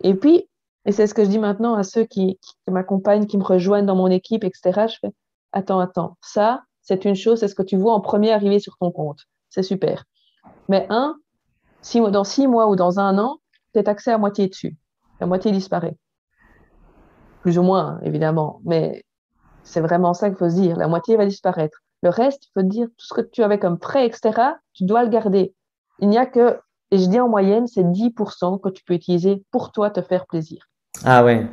[0.01, 0.47] Et puis,
[0.85, 3.85] et c'est ce que je dis maintenant à ceux qui, qui m'accompagnent, qui me rejoignent
[3.85, 4.87] dans mon équipe, etc.
[4.87, 5.13] Je fais,
[5.51, 8.77] attends, attends, ça, c'est une chose, c'est ce que tu vois en premier arriver sur
[8.77, 9.21] ton compte.
[9.49, 10.05] C'est super.
[10.69, 11.17] Mais un,
[11.81, 13.39] si, dans six mois ou dans un an,
[13.73, 14.77] tu es taxé à moitié dessus.
[15.19, 15.97] La moitié disparaît.
[17.41, 18.61] Plus ou moins, évidemment.
[18.63, 19.03] Mais
[19.63, 20.77] c'est vraiment ça qu'il faut se dire.
[20.77, 21.79] La moitié va disparaître.
[22.03, 25.03] Le reste, il faut dire tout ce que tu avais comme prêt, etc., tu dois
[25.03, 25.53] le garder.
[25.99, 26.59] Il n'y a que,
[26.91, 30.25] et je dis en moyenne, c'est 10% que tu peux utiliser pour toi te faire
[30.25, 30.67] plaisir.
[31.03, 31.47] Ah ouais.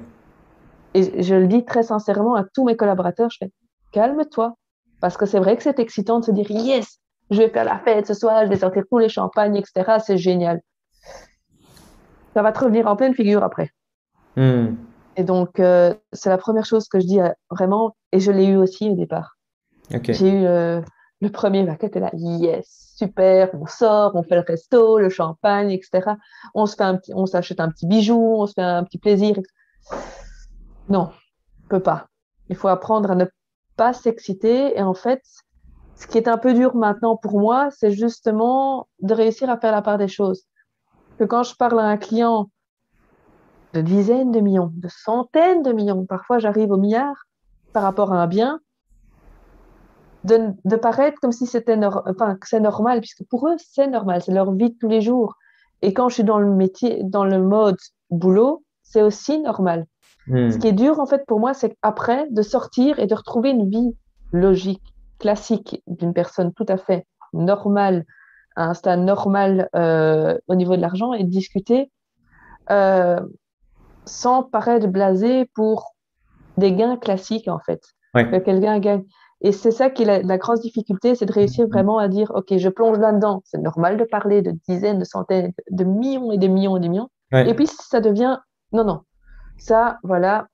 [0.95, 3.53] Et je le dis très sincèrement à tous mes collaborateurs, je fais,
[3.93, 4.55] calme-toi,
[5.01, 7.79] parce que c'est vrai que c'est excitant de se dire yes, je vais faire la
[7.79, 9.99] fête ce soir, je vais sortir tous les champagnes, etc.
[10.05, 10.61] C'est génial.
[12.33, 13.71] Ça va te revenir en pleine figure après.
[14.37, 14.75] Hmm.
[15.17, 17.21] Et donc, euh, c'est la première chose que je dis
[17.51, 19.37] vraiment, et je l'ai eu aussi au départ.
[19.91, 20.81] J'ai eu euh,
[21.21, 26.13] le premier vaquette, là, yes, super, on sort, on fait le resto, le champagne, etc.
[26.55, 28.99] On se fait un petit, on s'achète un petit bijou, on se fait un petit
[28.99, 29.37] plaisir.
[30.89, 31.11] Non,
[31.65, 32.09] on peut pas.
[32.49, 33.25] Il faut apprendre à ne
[33.77, 34.77] pas s'exciter.
[34.77, 35.23] Et en fait,
[35.97, 39.73] ce qui est un peu dur maintenant pour moi, c'est justement de réussir à faire
[39.73, 40.45] la part des choses.
[41.19, 42.51] Que quand je parle à un client
[43.73, 47.15] de dizaines de millions, de centaines de millions, parfois j'arrive au milliard
[47.73, 48.61] par rapport à un bien,
[50.25, 54.33] de, de paraître comme si c'était enfin, c'est normal, puisque pour eux, c'est normal, c'est
[54.33, 55.35] leur vie de tous les jours.
[55.83, 57.77] et quand je suis dans le métier, dans le mode
[58.11, 59.87] boulot, c'est aussi normal.
[60.27, 60.51] Hmm.
[60.51, 63.51] Ce qui est dur, en fait, pour moi, c'est après de sortir et de retrouver
[63.51, 63.95] une vie
[64.33, 64.83] logique,
[65.19, 68.05] classique d'une personne tout à fait normale,
[68.57, 71.91] à un stade normal euh, au niveau de l'argent et de discuter
[72.71, 73.21] euh,
[74.05, 75.95] sans paraître blasé pour
[76.57, 77.83] des gains classiques, en fait.
[78.15, 79.05] Que quelqu'un gagne.
[79.41, 82.57] Et c'est ça qui est la, grosse difficulté, c'est de réussir vraiment à dire, OK,
[82.57, 83.43] je plonge là-dedans.
[83.45, 86.89] C'est normal de parler de dizaines, de centaines, de millions et de millions et de
[86.89, 87.11] millions.
[87.33, 88.39] Et puis, ça devient,
[88.73, 89.01] non, non,
[89.59, 90.47] ça, voilà,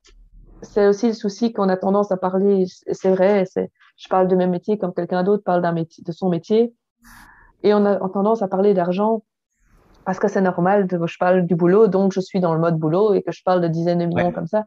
[0.63, 3.45] c'est aussi le souci qu'on a tendance à parler, c'est vrai,
[3.97, 6.75] je parle de mes métiers comme quelqu'un d'autre parle métier, de son métier.
[7.63, 9.23] Et on a tendance à parler d'argent
[10.07, 12.79] parce que c'est normal, de, je parle du boulot, donc je suis dans le mode
[12.79, 14.65] boulot et que je parle de dizaines de millions comme ça.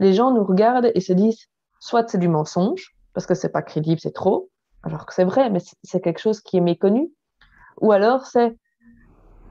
[0.00, 1.46] Les gens nous regardent et se disent,
[1.78, 4.48] soit c'est du mensonge, parce que c'est pas crédible, c'est trop,
[4.82, 7.10] alors que c'est vrai, mais c'est quelque chose qui est méconnu.
[7.80, 8.56] Ou alors c'est,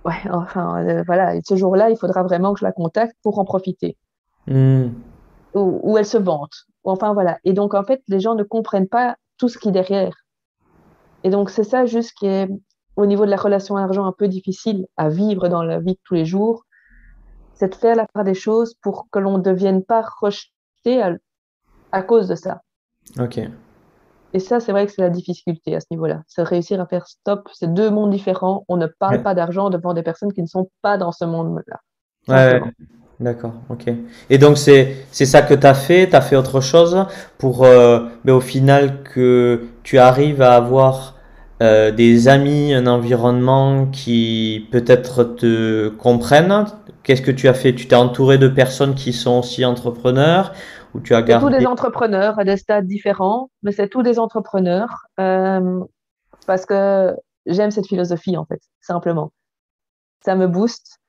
[0.05, 3.45] ouais, enfin, euh, voilà, ce jour-là, il faudra vraiment que je la contacte pour en
[3.45, 3.97] profiter.
[4.47, 4.89] Hmm.
[5.53, 6.53] Ou, elle se vante.
[6.83, 7.39] Enfin, voilà.
[7.43, 10.13] Et donc, en fait, les gens ne comprennent pas tout ce qui est derrière.
[11.23, 12.47] Et donc, c'est ça juste qui est,
[12.95, 15.93] au niveau de la relation à l'argent, un peu difficile à vivre dans la vie
[15.93, 16.63] de tous les jours.
[17.55, 21.01] C'est de faire la part des choses pour que l'on ne devienne pas rejeté
[21.91, 22.61] à cause de ça.
[23.19, 23.39] Ok.
[24.33, 26.21] Et ça, c'est vrai que c'est la difficulté à ce niveau-là.
[26.27, 27.47] C'est réussir à faire stop.
[27.53, 28.65] C'est deux mondes différents.
[28.67, 31.79] On ne parle pas d'argent devant des personnes qui ne sont pas dans ce monde-là.
[32.27, 32.61] Ouais,
[33.19, 33.85] d'accord, ok.
[34.29, 37.05] Et donc, c'est, c'est ça que tu as fait, tu as fait autre chose
[37.37, 41.15] pour, euh, mais au final, que tu arrives à avoir
[41.63, 46.65] euh, des amis, un environnement qui peut-être te comprennent?
[47.01, 47.73] Qu'est-ce que tu as fait?
[47.73, 50.53] Tu t'es entouré de personnes qui sont aussi entrepreneurs?
[51.03, 51.45] Tu as gardé...
[51.45, 55.83] tous des entrepreneurs à des stades différents, mais c'est tous des entrepreneurs euh,
[56.45, 59.31] parce que j'aime cette philosophie en fait, simplement.
[60.23, 60.99] Ça me booste,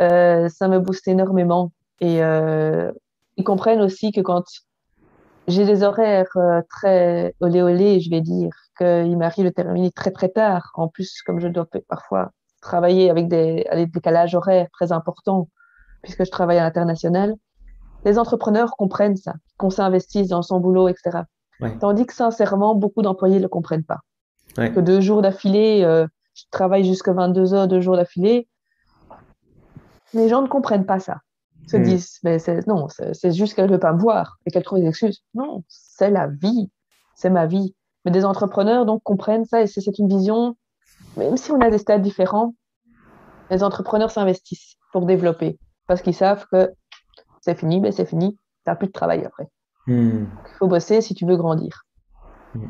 [0.00, 2.92] euh, ça me booste énormément et euh,
[3.36, 4.44] ils comprennent aussi que quand
[5.46, 6.36] j'ai des horaires
[6.68, 10.72] très olé olé, je vais dire qu'il m'arrive de terminer très très tard.
[10.74, 15.48] En plus, comme je dois parfois travailler avec des, avec des décalages horaires très importants,
[16.02, 17.34] puisque je travaille à l'international,
[18.04, 21.20] les entrepreneurs comprennent ça, qu'on s'investisse dans son boulot, etc.
[21.80, 24.00] Tandis que sincèrement, beaucoup d'employés ne le comprennent pas.
[24.54, 28.48] Que deux jours d'affilée, euh, je travaille jusqu'à 22 heures, deux jours d'affilée,
[30.14, 31.18] les gens ne comprennent pas ça.
[31.64, 31.82] Ils se hmm.
[31.82, 34.86] disent, mais non, c'est juste qu'elle ne veut pas me voir et qu'elle trouve des
[34.86, 35.22] excuses.
[35.34, 36.70] Non, c'est la vie,
[37.14, 37.74] c'est ma vie.
[38.04, 40.56] Mais des entrepreneurs donc comprennent ça et c'est une vision,
[41.16, 42.54] même si on a des stades différents,
[43.50, 46.72] les entrepreneurs s'investissent pour développer parce qu'ils savent que
[47.40, 49.48] c'est fini, mais c'est fini, tu n'as plus de travail après.
[49.86, 50.24] Hmm.
[50.46, 51.84] Il faut bosser si tu veux grandir.
[52.54, 52.68] Hmm.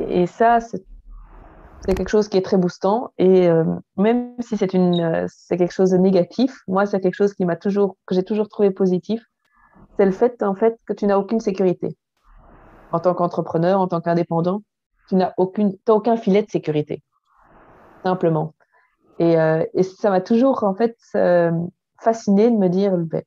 [0.00, 3.12] Et ça, c'est quelque chose qui est très boostant.
[3.18, 3.64] Et euh,
[3.96, 7.44] même si c'est une, euh, c'est quelque chose de négatif, moi, c'est quelque chose qui
[7.44, 9.22] m'a toujours, que j'ai toujours trouvé positif.
[9.98, 11.96] C'est le fait, en fait, que tu n'as aucune sécurité.
[12.90, 14.62] En tant qu'entrepreneur, en tant qu'indépendant,
[15.08, 17.02] tu n'as aucune, aucun filet de sécurité.
[18.02, 18.54] Simplement.
[19.18, 20.96] Et, euh, et ça m'a toujours, en fait,
[22.00, 23.22] fasciné de me dire, ben,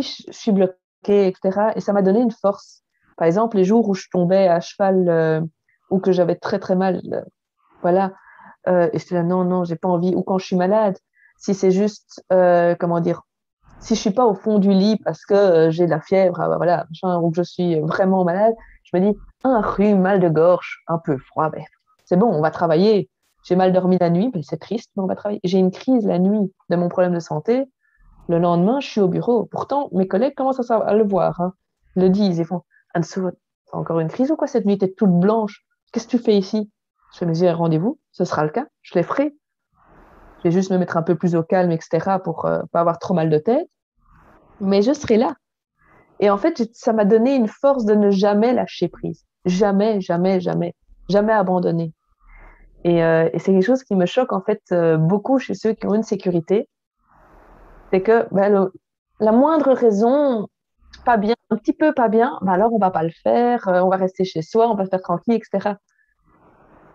[0.00, 1.72] si je, suis bloquée, etc.
[1.76, 2.82] Et ça m'a donné une force.
[3.16, 5.40] Par exemple, les jours où je tombais à cheval euh,
[5.90, 7.22] ou que j'avais très très mal, euh,
[7.82, 8.12] voilà,
[8.68, 10.14] euh, et j'étais là, non, non, j'ai pas envie.
[10.14, 10.96] Ou quand je suis malade,
[11.38, 13.22] si c'est juste, comment dire,
[13.80, 16.48] si je suis pas au fond du lit parce que j'ai de la fièvre, ah,
[16.48, 16.86] bah, voilà,
[17.20, 20.98] ou que je suis vraiment malade, je me dis, un rhume, mal de gorge, un
[20.98, 21.64] peu froid, ben,
[22.04, 23.10] c'est bon, on va travailler.
[23.42, 25.40] J'ai mal dormi la nuit, ben, c'est triste, mais on va travailler.
[25.42, 27.64] J'ai une crise la nuit de mon problème de santé,
[28.28, 29.46] le lendemain, je suis au bureau.
[29.46, 31.40] Pourtant, mes collègues commencent à, le voir.
[31.40, 31.54] Hein.
[31.96, 32.38] le disent.
[32.38, 32.62] Ils font
[32.94, 33.30] Anne-Sou,
[33.72, 34.78] encore une crise ou quoi cette nuit?
[34.78, 35.64] T'es toute blanche.
[35.92, 36.70] Qu'est-ce que tu fais ici
[37.12, 37.98] Je fais mes rendez-vous.
[38.12, 38.66] Ce sera le cas.
[38.82, 39.34] Je les ferai.
[40.38, 42.16] Je vais juste me mettre un peu plus au calme, etc.
[42.22, 43.68] pour euh, pas avoir trop mal de tête.
[44.60, 45.34] Mais je serai là.
[46.20, 49.24] Et en fait, ça m'a donné une force de ne jamais lâcher prise.
[49.44, 50.74] Jamais, jamais, jamais.
[51.08, 51.92] Jamais abandonner.
[52.84, 55.86] Et, euh, c'est quelque chose qui me choque en fait euh, beaucoup chez ceux qui
[55.86, 56.68] ont une sécurité
[57.92, 58.70] c'est que ben,
[59.20, 60.48] la moindre raison,
[61.04, 63.80] pas bien, un petit peu pas bien, ben alors on va pas le faire, euh,
[63.82, 65.74] on va rester chez soi, on va se faire tranquille, etc.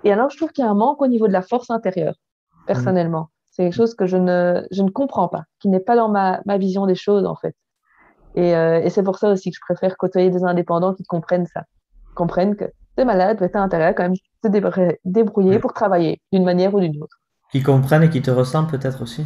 [0.03, 2.15] Et alors, je trouve qu'il y a un manque au niveau de la force intérieure,
[2.65, 3.29] personnellement.
[3.51, 6.41] C'est quelque chose que je ne, je ne comprends pas, qui n'est pas dans ma,
[6.45, 7.55] ma, vision des choses, en fait.
[8.35, 11.47] Et, euh, et c'est pour ça aussi que je préfère côtoyer des indépendants qui comprennent
[11.47, 11.63] ça,
[12.15, 16.21] comprennent que tu es malade, tu as intérêt à quand même te débrouiller pour travailler
[16.31, 17.17] d'une manière ou d'une autre.
[17.51, 19.25] Qui comprennent et qui te ressemblent peut-être aussi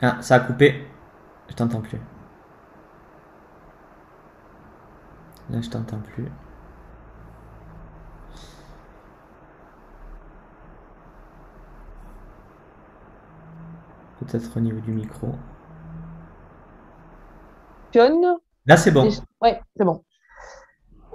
[0.00, 0.86] Ah, ça a coupé.
[1.48, 2.00] Je t'entends plus.
[5.50, 6.28] Là, je t'entends plus.
[14.20, 15.28] Peut-être au niveau du micro.
[18.66, 19.08] Là, c'est bon.
[19.40, 20.04] Oui, c'est bon.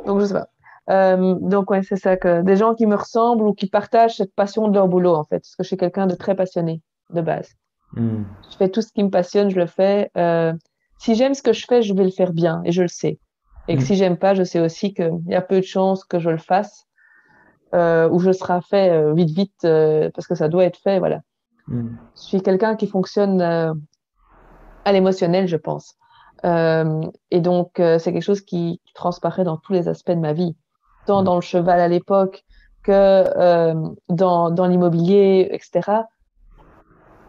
[0.05, 0.47] Donc, je sais pas.
[0.89, 4.33] Euh, donc, ouais, c'est ça que des gens qui me ressemblent ou qui partagent cette
[4.35, 6.81] passion de leur boulot, en fait, parce que je suis quelqu'un de très passionné
[7.11, 7.55] de base.
[7.93, 8.23] Hmm.
[8.49, 10.09] Je fais tout ce qui me passionne, je le fais.
[10.17, 10.53] Euh,
[10.97, 13.19] si j'aime ce que je fais, je vais le faire bien et je le sais.
[13.67, 13.85] Et que hmm.
[13.85, 16.37] si j'aime pas, je sais aussi qu'il y a peu de chances que je le
[16.37, 16.85] fasse
[17.73, 19.67] euh, ou je sera fait euh, vite, vite,
[20.13, 21.21] parce que ça doit être fait, voilà.
[21.67, 21.95] Hmm.
[22.15, 25.95] Je suis quelqu'un qui fonctionne à l'émotionnel, je pense.
[26.43, 30.55] et donc, c'est quelque chose qui, transparaît dans tous les aspects de ma vie
[31.05, 31.25] tant mm.
[31.25, 32.43] dans le cheval à l'époque
[32.83, 33.73] que euh,
[34.09, 36.01] dans, dans l'immobilier, etc.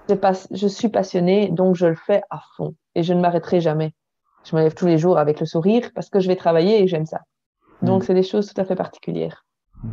[0.09, 3.95] Je suis passionnée, donc je le fais à fond et je ne m'arrêterai jamais.
[4.45, 6.87] Je me lève tous les jours avec le sourire parce que je vais travailler et
[6.87, 7.21] j'aime ça.
[7.83, 8.07] Donc, mm.
[8.07, 9.45] c'est des choses tout à fait particulières.
[9.83, 9.89] Mm.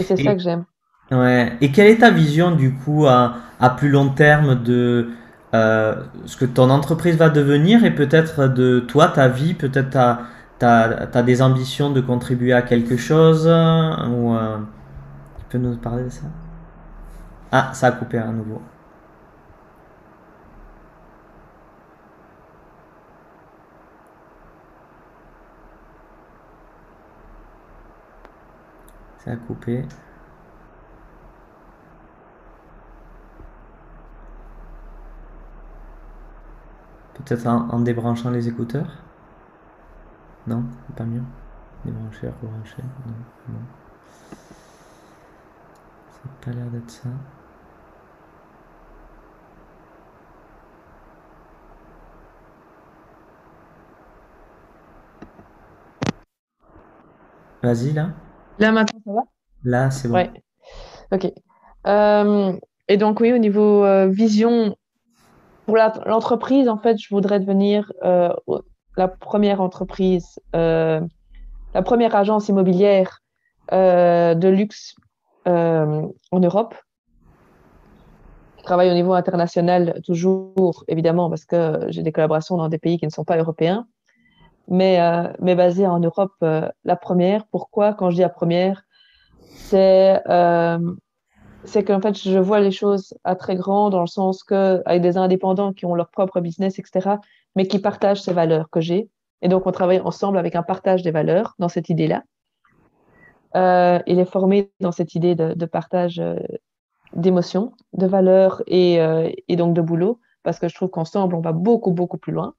[0.00, 0.64] Et c'est ça que j'aime.
[1.10, 1.52] Ouais.
[1.60, 5.10] Et quelle est ta vision, du coup, à, à plus long terme de
[5.54, 10.22] euh, ce que ton entreprise va devenir et peut-être de toi, ta vie, peut-être ta,
[10.58, 14.58] tu as, des ambitions de contribuer à quelque chose ou euh,
[15.38, 16.22] Tu peux nous parler de ça?
[17.52, 18.60] Ah, ça a coupé à nouveau.
[29.24, 29.84] Ça a coupé.
[37.14, 39.04] Peut-être en débranchant les écouteurs?
[40.46, 40.62] Non,
[40.94, 41.22] pas mieux.
[41.84, 42.82] Débrancher, rebrancher.
[43.06, 43.14] Non,
[43.48, 43.60] non.
[46.10, 47.08] Ça n'a pas l'air d'être ça.
[57.62, 58.10] Vas-y, là.
[58.58, 59.22] Là, maintenant, ça va?
[59.64, 60.14] Là, c'est bon.
[60.14, 60.30] Ouais.
[61.12, 61.32] Ok.
[61.86, 62.52] Euh,
[62.88, 64.76] et donc, oui, au niveau euh, vision,
[65.66, 68.32] pour l'entreprise, en fait, je voudrais devenir euh,
[68.96, 71.02] la première entreprise, la
[71.84, 73.20] première agence immobilière
[73.72, 74.94] de luxe
[75.46, 76.74] en Europe.
[78.58, 82.98] Je travaille au niveau international toujours, évidemment, parce que j'ai des collaborations dans des pays
[82.98, 83.86] qui ne sont pas européens,
[84.68, 84.98] mais,
[85.40, 87.46] mais basée en Europe, la première.
[87.46, 88.84] Pourquoi Quand je dis la première,
[89.54, 90.20] c'est
[91.64, 95.02] c'est qu'en fait, je vois les choses à très grand dans le sens que, avec
[95.02, 97.16] des indépendants qui ont leur propre business, etc.,
[97.56, 99.08] mais qui partagent ces valeurs que j'ai.
[99.42, 102.22] Et donc, on travaille ensemble avec un partage des valeurs dans cette idée-là.
[103.56, 106.36] Euh, il est formé dans cette idée de, partage euh,
[107.14, 111.52] d'émotions, de valeurs euh, et, donc de boulot, parce que je trouve qu'ensemble, on va
[111.52, 112.54] beaucoup, beaucoup plus loin.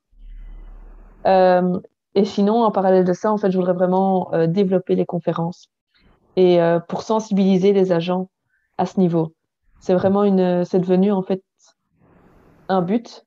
[2.16, 5.70] Euh, et sinon, en parallèle de ça, en fait, je voudrais vraiment développer les conférences
[6.38, 6.60] et
[6.90, 8.30] pour sensibiliser les agents
[8.78, 9.34] à ce niveau.
[9.80, 11.44] C'est vraiment une, c'est devenu en fait
[12.68, 13.26] un but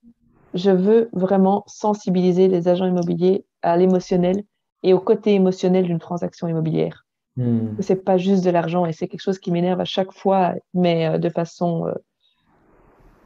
[0.55, 4.43] je veux vraiment sensibiliser les agents immobiliers à l'émotionnel
[4.83, 7.05] et au côté émotionnel d'une transaction immobilière.
[7.37, 7.81] Hmm.
[7.81, 11.07] C'est pas juste de l'argent et c'est quelque chose qui m'énerve à chaque fois, mais
[11.07, 11.95] euh, de façon euh,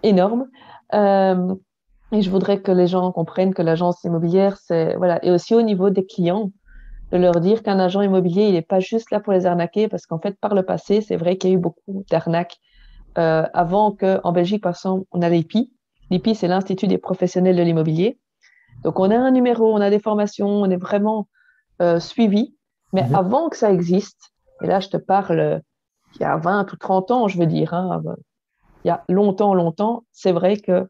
[0.03, 0.49] énorme.
[2.13, 5.55] Euh, et je voudrais que les gens comprennent que l'agence immobilière, c'est voilà, et aussi
[5.55, 6.51] au niveau des clients,
[7.11, 10.07] de leur dire qu'un agent immobilier, il n'est pas juste là pour les arnaquer, parce
[10.07, 12.59] qu'en fait, par le passé, c'est vrai qu'il y a eu beaucoup d'arnaques.
[13.17, 15.71] avant qu'en Belgique, par exemple, on a l'IPI,
[16.13, 18.19] L'IPI, c'est l'Institut des professionnels de l'immobilier.
[18.85, 21.27] Donc, on a un numéro, on a des formations, on est vraiment
[21.81, 22.55] euh, suivi.
[22.93, 23.15] Mais mhm.
[23.15, 25.63] avant que ça existe, et là, je te parle
[26.17, 28.03] il y a 20 ou 30 ans, je veux dire, hein,
[28.85, 30.87] il y a longtemps, longtemps, c'est vrai que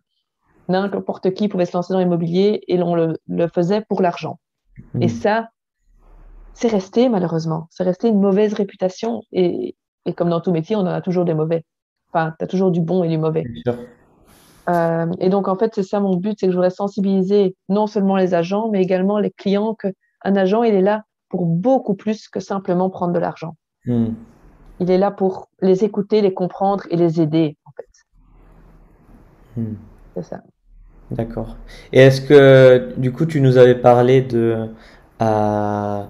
[0.72, 4.38] n'importe qui pouvait se lancer dans l'immobilier et l'on le, faisait pour l'argent.
[5.00, 5.08] Et mhm.
[5.08, 5.48] ça,
[6.54, 7.68] c'est resté malheureusement.
[7.70, 9.22] C'est resté une mauvaise réputation.
[9.32, 11.64] Et, et, comme dans tout métier, on en a toujours des mauvais.
[12.12, 13.44] Enfin, tu as toujours du bon et du mauvais.
[14.68, 17.86] Euh, et donc, en fait, c'est ça mon but, c'est que je voudrais sensibiliser non
[17.86, 22.28] seulement les agents, mais également les clients qu'un agent, il est là pour beaucoup plus
[22.28, 23.56] que simplement prendre de l'argent.
[23.86, 24.10] Hmm.
[24.78, 27.88] Il est là pour les écouter, les comprendre et les aider, en fait.
[29.60, 29.74] Hmm.
[30.14, 30.42] C'est ça.
[31.12, 31.56] D'accord.
[31.92, 34.68] Et est-ce que, du coup, tu nous avais parlé de
[35.20, 36.02] euh,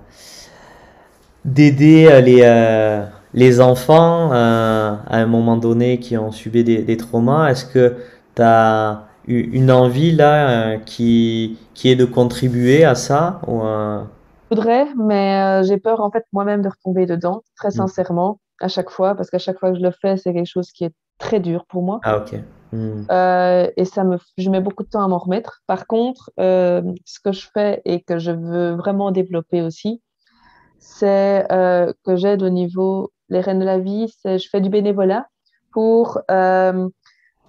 [1.44, 7.50] d'aider les, euh, les enfants à un moment donné qui ont subi des, des traumas
[7.50, 7.96] Est-ce que
[8.36, 14.56] tu as une envie là euh, qui, qui est de contribuer à ça ou, Je
[14.56, 17.72] voudrais, mais euh, j'ai peur en fait moi-même de retomber dedans, très mm.
[17.72, 20.70] sincèrement, à chaque fois, parce qu'à chaque fois que je le fais, c'est quelque chose
[20.72, 22.00] qui est très dur pour moi.
[22.02, 22.34] Ah ok.
[22.72, 23.06] Mm.
[23.10, 25.62] Euh, et ça me, je mets beaucoup de temps à m'en remettre.
[25.66, 30.02] Par contre, ce que je fais et que je veux vraiment développer aussi,
[30.78, 34.12] c'est que j'aide au niveau les reines de la vie.
[34.24, 35.26] Je fais du bénévolat
[35.72, 36.20] pour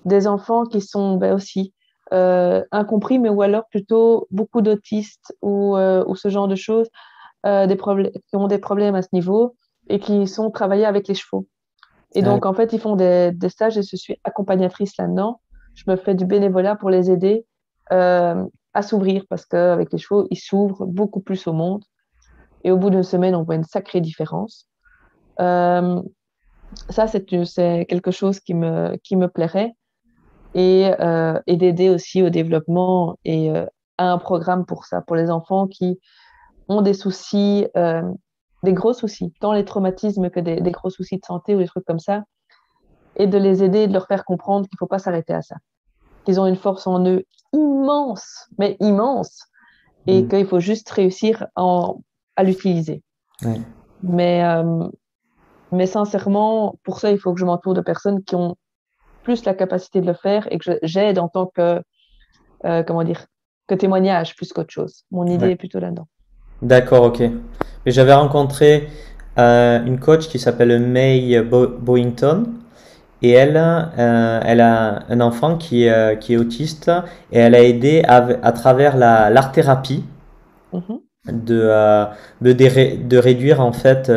[0.06, 1.74] des enfants qui sont ben, aussi
[2.12, 6.90] incompris, mais ou alors plutôt beaucoup d'autistes ou, ou, ce genre de choses,
[7.44, 9.56] qui ont des problèmes à ce niveau
[9.90, 11.48] et qui sont travaillés avec les chevaux.
[12.16, 15.42] Et donc, en fait, ils font des, des stages et je suis accompagnatrice là-dedans.
[15.76, 17.46] Je me fais du bénévolat pour les aider
[17.92, 21.84] euh, à s'ouvrir parce qu'avec les chevaux, ils s'ouvrent beaucoup plus au monde.
[22.64, 24.68] Et au bout d'une semaine, on voit une sacrée différence.
[25.40, 26.02] Euh,
[26.90, 29.74] ça, c'est quelque chose qui me, qui me plairait.
[30.56, 33.50] Et, euh, et d'aider aussi au développement et
[33.98, 36.00] à un programme pour ça, pour les enfants qui
[36.68, 37.66] ont des soucis
[38.64, 41.86] des gros soucis, tant les traumatismes que des, gros soucis de santé ou des trucs
[41.86, 42.24] comme ça,
[43.18, 45.42] et de les aider et de leur faire comprendre qu'il ne faut pas s'arrêter à
[45.42, 45.58] ça.
[46.24, 49.44] Qu'ils ont une force en eux immense, mais immense,
[50.08, 50.28] et mm.
[50.30, 53.04] qu'il faut juste réussir à l'utiliser.
[54.02, 54.88] Mais, euh,
[55.72, 58.56] mais sincèrement, pour ça, il faut que je m'entoure de personnes qui ont
[59.24, 61.82] plus la capacité de le faire et que j'aide en tant que,
[62.66, 63.26] euh, comment dire,
[63.68, 65.04] que témoignage plus qu'autre chose.
[65.12, 66.08] Mon idée est plutôt là-dedans.
[66.62, 67.20] D'accord, ok.
[67.86, 68.88] Mais j'avais rencontré
[69.38, 72.46] euh, une coach qui s'appelle May Boyington.
[73.22, 76.92] Et elle, euh, elle a un enfant qui, euh, qui est autiste
[77.32, 80.04] et elle a aidé à, travers l'art-thérapie
[80.74, 81.00] mm-hmm.
[81.32, 82.06] de,
[82.42, 84.12] de, de, réduire en fait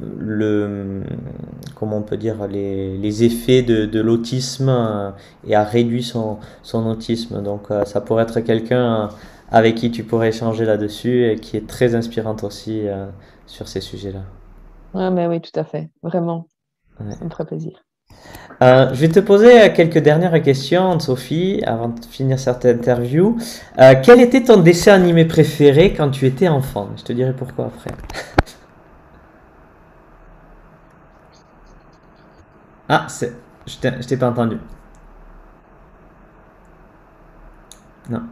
[0.00, 1.02] le
[1.74, 5.12] comment on peut dire les, les effets de, de l'autisme
[5.46, 7.42] et à réduire son, son autisme.
[7.42, 9.10] Donc ça pourrait être quelqu'un
[9.50, 13.06] avec qui tu pourrais échanger là-dessus et qui est très inspirante aussi euh,
[13.46, 14.22] sur ces sujets-là.
[14.94, 16.46] Ouais, mais oui, tout à fait, vraiment.
[16.98, 17.84] Ça me ferait plaisir.
[18.62, 23.36] Euh, je vais te poser quelques dernières questions, Sophie, avant de finir cette interview.
[23.78, 26.88] Euh, quel était ton dessin animé préféré quand tu étais enfant?
[26.96, 27.90] Je te dirai pourquoi après.
[32.88, 33.06] ah,
[33.66, 34.56] je t'ai pas entendu.
[38.08, 38.22] Non.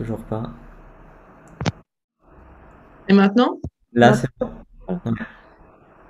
[0.00, 0.44] Toujours pas.
[3.06, 3.58] Et maintenant?
[3.92, 4.48] Là, c'est bon.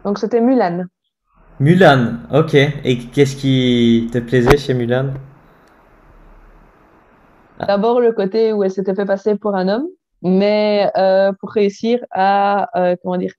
[0.05, 0.84] Donc, c'était Mulan.
[1.59, 2.55] Mulan, ok.
[2.55, 5.14] Et qu'est-ce qui te plaisait chez Mulan?
[7.59, 9.88] D'abord, le côté où elle s'était fait passer pour un homme,
[10.22, 13.32] mais euh, pour réussir à, euh, comment dire,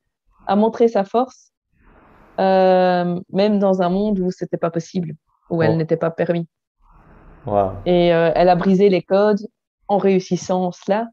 [0.47, 1.53] à montrer sa force,
[2.41, 5.13] euh, même dans un monde où c'était pas possible,
[5.49, 5.77] où elle oh.
[5.77, 6.45] n'était pas permis.
[7.85, 9.39] Et elle a brisé les codes,
[9.91, 11.09] en réussissant cela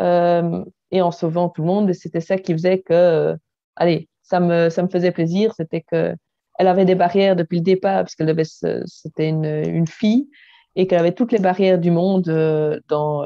[0.00, 1.92] euh, et en sauvant tout le monde.
[1.92, 3.36] C'était ça qui faisait que, euh,
[3.76, 5.54] allez, ça me, ça me faisait plaisir.
[5.56, 6.16] C'était que
[6.58, 10.28] elle avait des barrières depuis le départ, parce qu'elle c'était une, une, fille
[10.74, 13.24] et qu'elle avait toutes les barrières du monde euh, dans,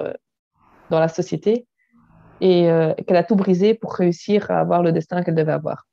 [0.90, 1.66] dans la société
[2.40, 2.68] et
[3.06, 5.86] qu'elle a tout brisé pour réussir à avoir le destin qu'elle devait avoir.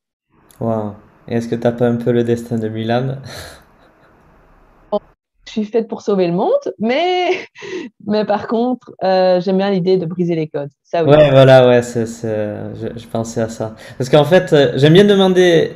[0.59, 0.95] Wow.
[1.27, 3.15] Et est-ce que tu n'as pas un peu le destin de Milan?
[5.51, 6.49] je suis faite pour sauver le monde,
[6.79, 7.31] mais,
[8.07, 10.69] mais par contre, euh, j'aime bien l'idée de briser les codes.
[10.83, 13.75] Ça, Ouais, voilà, ouais, je, pensais à ça.
[13.97, 15.73] Parce qu'en fait, euh, j'aime bien demander,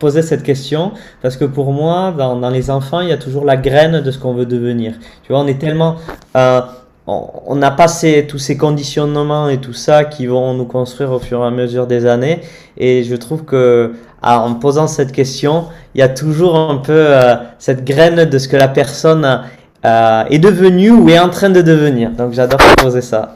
[0.00, 0.92] poser cette question,
[1.22, 4.10] parce que pour moi, dans, dans, les enfants, il y a toujours la graine de
[4.10, 4.94] ce qu'on veut devenir.
[5.22, 5.96] Tu vois, on est tellement...
[6.36, 6.60] Euh,
[7.08, 11.42] on a passé tous ces conditionnements et tout ça qui vont nous construire au fur
[11.42, 12.42] et à mesure des années.
[12.76, 17.36] Et je trouve que en posant cette question, il y a toujours un peu euh,
[17.58, 19.42] cette graine de ce que la personne
[19.84, 22.10] euh, est devenue ou est en train de devenir.
[22.10, 23.32] Donc j'adore poser ça.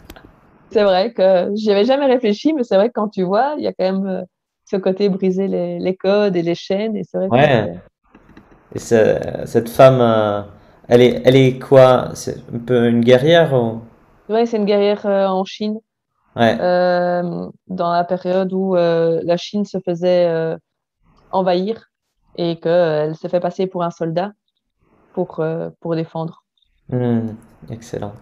[0.70, 3.64] c'est vrai que j'y avais jamais réfléchi, mais c'est vrai que quand tu vois, il
[3.64, 4.22] y a quand même euh,
[4.64, 6.96] ce côté briser les, les, codes et les chaînes.
[6.96, 7.74] Et c'est vrai ouais.
[8.74, 10.46] Et cette femme,
[10.88, 12.10] elle, est, elle est quoi?
[12.14, 13.80] C'est un peu une guerrière ou...
[14.28, 15.78] Ouais, c'est une guerrière en Chine.
[16.36, 20.56] Euh, dans la période où euh, la Chine se faisait euh,
[21.30, 21.90] envahir
[22.36, 24.32] et qu'elle s'est fait passer pour un soldat
[25.12, 25.44] pour,
[25.80, 26.42] pour défendre.
[26.88, 27.28] Hmm,
[27.70, 28.12] excellent.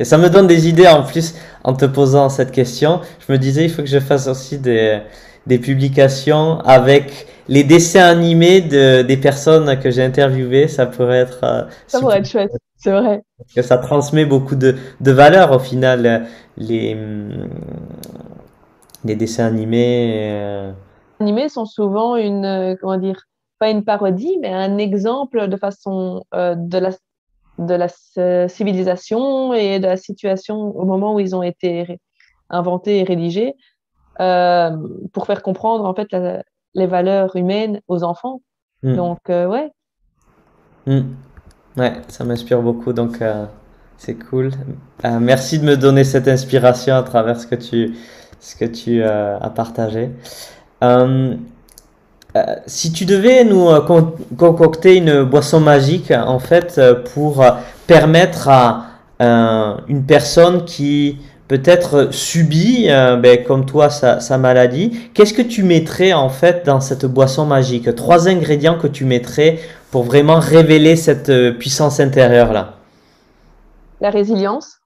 [0.00, 3.00] Et ça me donne des idées en plus en te posant cette question.
[3.20, 5.00] Je me disais, il faut que je fasse aussi des,
[5.46, 10.68] des publications avec les dessins animés de, des personnes que j'ai interviewées.
[10.68, 11.68] Ça pourrait être.
[11.88, 12.52] ça pourrait être chouette.
[12.76, 13.22] C'est vrai.
[13.36, 16.26] Parce que ça transmet beaucoup de, de valeurs au final,
[16.56, 16.96] les,
[19.04, 20.30] les dessins animés.
[20.32, 20.72] Euh.
[21.18, 23.24] Les animés sont souvent une, euh, comment dire,
[23.58, 26.90] pas une parodie, mais un exemple de façon euh, de la,
[27.58, 31.98] de la civilisation et de la situation au moment où ils ont été
[32.48, 33.54] inventés et rédigés
[34.16, 36.08] pour faire comprendre en fait
[36.74, 38.40] les valeurs humaines aux enfants.
[38.82, 38.96] Hmm.
[38.96, 39.70] Donc, ouais.
[40.86, 41.02] Hmm.
[41.76, 43.44] Ouais, ça m'inspire beaucoup, donc euh,
[43.96, 44.50] c'est cool.
[45.04, 47.94] Euh, merci de me donner cette inspiration à travers ce que tu,
[48.40, 50.10] ce que tu as partagé.
[52.66, 53.68] si tu devais nous
[54.36, 56.80] concocter une boisson magique, en fait,
[57.12, 57.44] pour
[57.86, 58.86] permettre à
[59.88, 61.18] une personne qui
[61.50, 66.80] peut-être subit, euh, ben, comme toi, sa, maladie, qu'est-ce que tu mettrais en fait dans
[66.80, 67.92] cette boisson magique?
[67.96, 69.58] Trois ingrédients que tu mettrais
[69.90, 72.74] pour vraiment révéler cette euh, puissance intérieure-là
[74.00, 74.78] La résilience.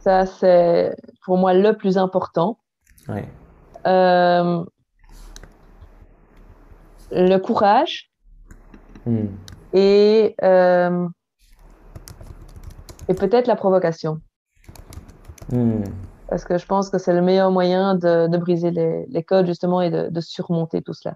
[0.00, 0.90] Ça, c'est
[1.24, 2.58] pour moi le plus important.
[3.86, 4.64] Euh,
[7.12, 8.10] le courage.
[9.06, 9.26] Hmm.
[9.72, 10.34] Et,
[13.08, 14.20] et peut-être la provocation.
[15.50, 15.82] Hmm.
[16.28, 19.46] Parce que je pense que c'est le meilleur moyen de, de briser les, les, codes,
[19.46, 21.14] justement, et de, de, surmonter tout cela.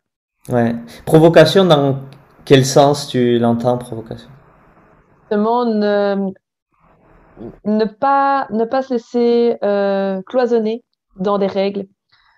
[0.48, 0.74] Ouais.
[1.06, 2.00] Provocation, dans
[2.44, 4.28] quel sens tu l'entends, provocation?
[5.22, 6.30] Justement, ne,
[7.64, 10.84] ne, pas, ne pas se laisser euh, cloisonner
[11.16, 11.86] dans des règles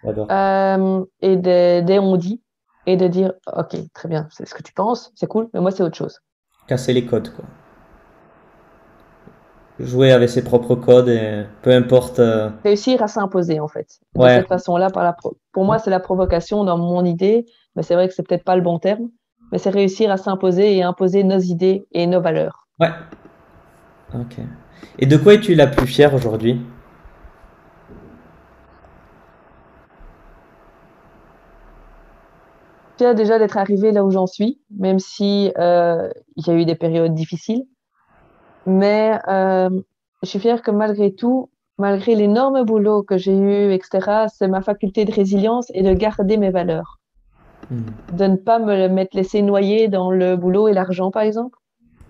[0.07, 2.41] euh, et des, des on-dit,
[2.87, 5.71] et de dire Ok, très bien, c'est ce que tu penses, c'est cool, mais moi,
[5.71, 6.21] c'est autre chose.
[6.67, 7.45] Casser les codes, quoi
[9.81, 12.19] jouer avec ses propres codes et peu importe.
[12.19, 14.01] Euh, Réussir à s'imposer en fait.
[14.15, 15.17] De cette façon-là, par la
[15.53, 18.57] pour moi, c'est la provocation dans mon idée, mais c'est vrai que c'est peut-être pas
[18.57, 19.09] le bon terme,
[19.53, 22.69] mais c'est réussir à s'imposer et imposer nos idées et nos valeurs.
[22.79, 22.91] Ouais.
[24.15, 24.39] Ok.
[24.99, 26.61] Et de quoi es-tu la plus fière aujourd'hui?
[32.99, 36.67] Fière déjà d'être arrivée là où j'en suis, même si euh, il y a eu
[36.67, 37.65] des périodes difficiles.
[38.67, 39.71] Mais euh,
[40.23, 44.61] je suis fière que malgré tout, malgré l'énorme boulot que j'ai eu, etc., c'est ma
[44.61, 47.01] faculté de résilience et de garder mes valeurs.
[47.71, 47.83] Hmm.
[48.13, 51.59] De ne pas me mettre laisser noyer dans le boulot et l'argent, par exemple,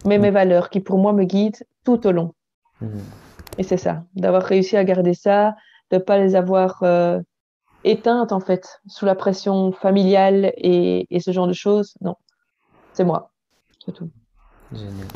[0.04, 2.34] mais mes valeurs qui, pour moi, me guident tout au long.
[2.80, 2.98] Hmm.
[3.58, 5.54] Et c'est ça, d'avoir réussi à garder ça,
[5.90, 7.20] de ne pas les avoir euh,
[7.84, 11.94] éteintes, en fait, sous la pression familiale et, et ce genre de choses.
[12.00, 12.16] Non,
[12.92, 13.30] c'est moi,
[13.84, 14.10] c'est tout.
[14.72, 15.06] Génial.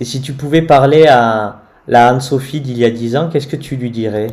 [0.00, 3.56] Et si tu pouvais parler à la Anne-Sophie d'il y a 10 ans, qu'est-ce que
[3.56, 4.28] tu lui dirais?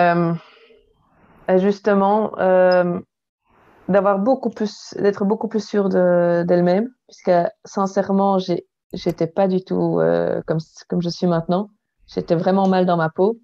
[0.00, 0.34] Euh,
[1.58, 2.98] Justement, euh,
[3.88, 7.30] d'avoir beaucoup plus, d'être beaucoup plus sûre d'elle-même, puisque
[7.64, 8.38] sincèrement,
[8.92, 10.58] j'étais pas du tout euh, comme,
[10.88, 11.70] comme je suis maintenant.
[12.08, 13.38] J'étais vraiment mal dans ma peau.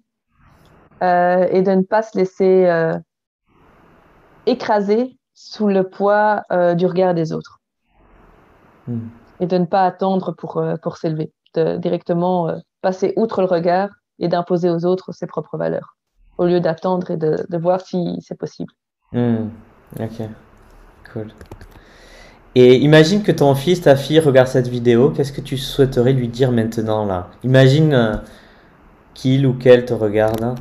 [1.01, 2.69] et de ne pas se laisser
[4.45, 6.43] écraser sous le poids
[6.75, 7.61] du regard des autres.
[8.87, 9.07] Hmm.
[9.39, 13.47] Et de ne pas attendre pour, euh, pour s'élever, de directement euh, passer outre le
[13.47, 15.97] regard et d'imposer aux autres ses propres valeurs,
[16.37, 18.71] au lieu d'attendre et de, de, voir si c'est possible.
[19.11, 19.49] Hmm.
[19.99, 20.21] Ok,
[21.11, 21.27] cool.
[22.57, 26.29] Et imagine que ton fils, ta fille regarde cette vidéo, qu'est-ce que tu souhaiterais lui
[26.29, 27.29] dire maintenant là?
[27.43, 28.15] Imagine euh,
[29.13, 30.41] qu'il ou qu'elle te regarde.
[30.41, 30.55] Hein.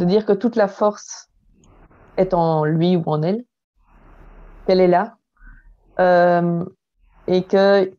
[0.00, 1.27] De dire que toute la force
[2.18, 3.44] est en lui ou en elle,
[4.66, 5.16] qu'elle est là,
[5.98, 6.64] euh,
[7.26, 7.90] et que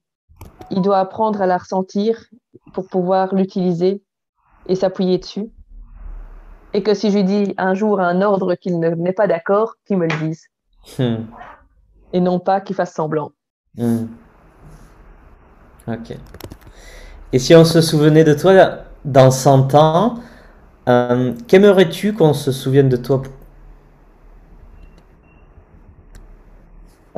[0.72, 2.26] il doit apprendre à la ressentir
[2.74, 4.04] pour pouvoir l'utiliser
[4.68, 5.50] et s'appuyer dessus.
[6.74, 9.98] Et que si je lui dis un jour un ordre qu'il n'est pas d'accord, qu'il
[9.98, 10.44] me le dise.
[11.00, 11.24] Hmm.
[12.14, 13.32] Et non pas qu'il fasse semblant.
[13.76, 14.06] Hmm.
[15.88, 16.16] Ok.
[17.34, 20.20] Et si on se souvenait de toi dans 100 ans,
[20.88, 23.24] euh, qu'aimerais-tu qu'on se souvienne de toi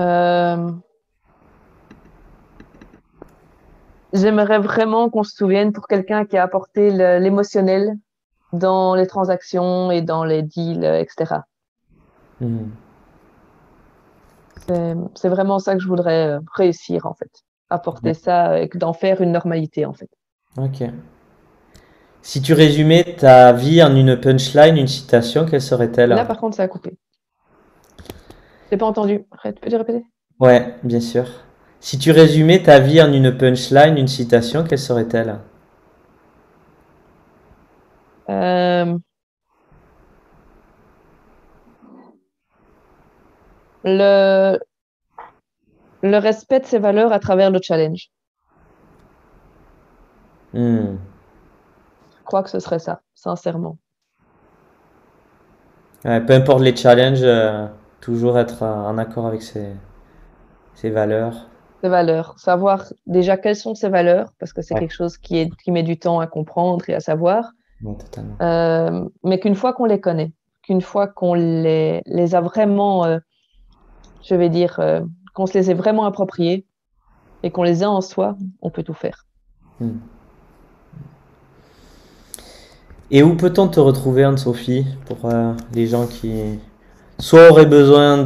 [0.01, 0.71] Euh,
[4.13, 6.89] j'aimerais vraiment qu'on se souvienne pour quelqu'un qui a apporté
[7.19, 7.95] l'émotionnel
[8.53, 11.41] dans les transactions et dans les deals, etc.
[12.39, 12.69] Hmm.
[15.15, 17.31] C'est vraiment ça que je voudrais euh, réussir, en fait.
[17.69, 20.09] Apporter ça et d'en faire une normalité, en fait.
[20.57, 20.83] Ok.
[22.21, 26.09] Si tu résumais ta vie en une punchline, une citation, quelle serait-elle?
[26.09, 26.97] Là, par contre, ça a coupé.
[28.71, 29.25] J'ai pas entendu.
[29.43, 30.05] Peux-tu répéter?
[30.39, 31.25] Ouais, bien sûr.
[31.81, 35.39] Si tu résumais ta vie en une punchline, une citation, quelle serait-elle?
[38.29, 38.97] Euh,
[43.83, 44.57] le...
[46.01, 48.09] le respect de ses valeurs à travers le challenge.
[50.53, 50.95] Hmm.
[52.19, 53.77] Je crois que ce serait ça, sincèrement.
[56.03, 57.67] peu importe les challenges, euh,
[58.01, 59.69] toujours être en accord avec ses,
[60.73, 61.47] ses valeurs.
[61.81, 62.37] Ses valeurs.
[62.37, 65.83] Savoir déjà quelles sont ses valeurs, parce que c'est quelque chose qui, est, qui met
[65.83, 67.51] du temps à comprendre et à savoir.
[68.41, 70.33] Euh, mais qu'une fois qu'on les connaît,
[70.63, 73.17] qu'une fois qu'on les, les a vraiment, euh,
[74.21, 75.01] je vais dire, euh,
[75.33, 76.67] qu'on se les est vraiment appropriées,
[77.43, 79.25] et qu'on les a en soi, on peut tout faire.
[79.79, 79.97] Hmm.
[83.09, 86.59] Et où peut-on te retrouver, Anne-Sophie, pour euh, les gens qui
[87.21, 88.25] soit auraient besoin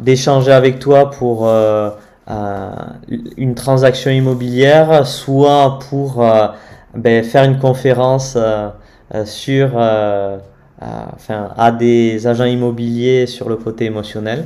[0.00, 1.90] d'échanger avec toi pour euh,
[2.28, 2.70] euh,
[3.36, 6.22] une transaction immobilière, soit pour
[6.94, 8.36] ben, faire une conférence
[9.24, 14.44] sur, enfin, à des agents immobiliers sur le côté émotionnel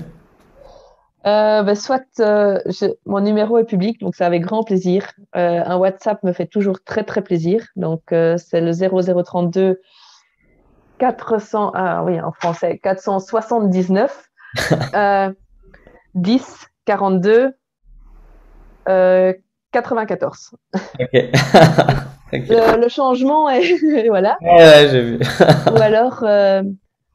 [1.26, 2.59] euh, ben, soit euh,
[3.05, 5.11] mon numéro est public, donc c'est avec grand plaisir.
[5.36, 9.80] Euh, un WhatsApp me fait toujours très très plaisir, donc c'est le 0032
[11.01, 14.30] 400, ah oui en français 479
[16.14, 17.55] 10 42
[19.72, 20.55] 94.
[22.32, 24.36] Le, changement est voilà.
[24.42, 25.18] Ouais, j'ai vu.
[25.72, 26.24] ou alors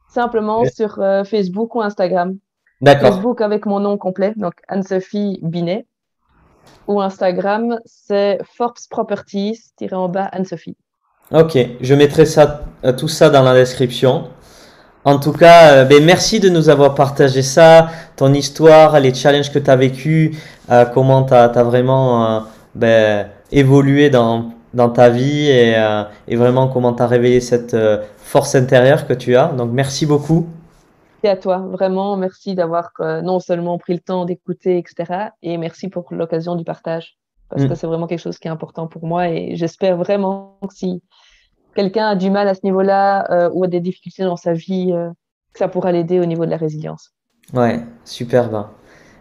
[0.08, 2.36] simplement sur Facebook ou Instagram.
[2.80, 3.12] D'accord.
[3.12, 5.86] Facebook avec mon nom complet, donc Anne-Sophie Binet.
[6.88, 10.76] Ou Instagram, c'est Forbes Properties, tiré en bas Anne-Sophie.
[11.32, 14.28] Ok, je mettrai ça, euh, tout ça dans la description.
[15.04, 19.50] En tout cas, euh, ben, merci de nous avoir partagé ça, ton histoire, les challenges
[19.50, 20.38] que tu as vécu,
[20.70, 22.44] euh, comment tu as, vraiment
[22.76, 25.74] ben, évolué dans, dans ta vie et,
[26.28, 27.76] et vraiment comment tu as réveillé cette
[28.18, 29.48] force intérieure que tu as.
[29.48, 30.46] Donc merci beaucoup
[31.24, 32.16] à toi, vraiment.
[32.16, 35.30] Merci d'avoir non seulement pris le temps d'écouter, etc.
[35.42, 37.16] Et merci pour l'occasion du partage.
[37.48, 37.68] Parce mm.
[37.68, 39.28] que c'est vraiment quelque chose qui est important pour moi.
[39.28, 41.02] Et j'espère vraiment que si
[41.74, 44.92] quelqu'un a du mal à ce niveau-là euh, ou a des difficultés dans sa vie,
[44.92, 45.10] euh,
[45.52, 47.12] que ça pourra l'aider au niveau de la résilience.
[47.52, 48.66] Ouais, superbe.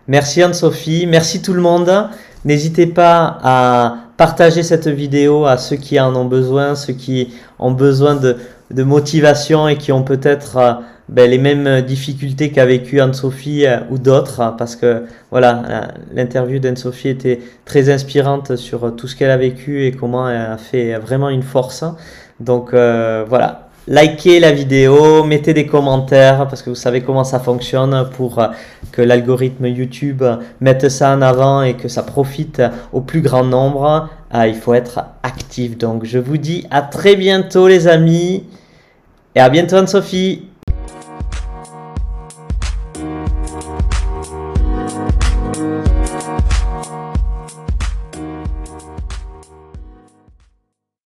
[0.08, 1.08] Merci Anne-Sophie.
[1.08, 2.10] Merci tout le monde.
[2.44, 7.72] N'hésitez pas à partager cette vidéo à ceux qui en ont besoin, ceux qui ont
[7.72, 8.38] besoin de,
[8.72, 14.00] de motivation et qui ont peut-être ben, les mêmes difficultés qu'a vécu Anne-Sophie euh, ou
[14.00, 15.82] d'autres, hein, parce que voilà, euh,
[16.14, 20.58] l'interview d'Anne-Sophie était très inspirante sur tout ce qu'elle a vécu et comment elle a
[20.58, 21.84] fait vraiment une force.
[22.40, 27.40] Donc euh, voilà, likez la vidéo, mettez des commentaires parce que vous savez comment ça
[27.40, 28.42] fonctionne pour
[28.92, 30.24] que l'algorithme YouTube
[30.60, 34.10] mette ça en avant et que ça profite au plus grand nombre.
[34.34, 35.78] il faut être actif.
[35.78, 38.44] Donc je vous dis à très bientôt les amis
[39.36, 40.50] et à bientôt Anne-Sophie.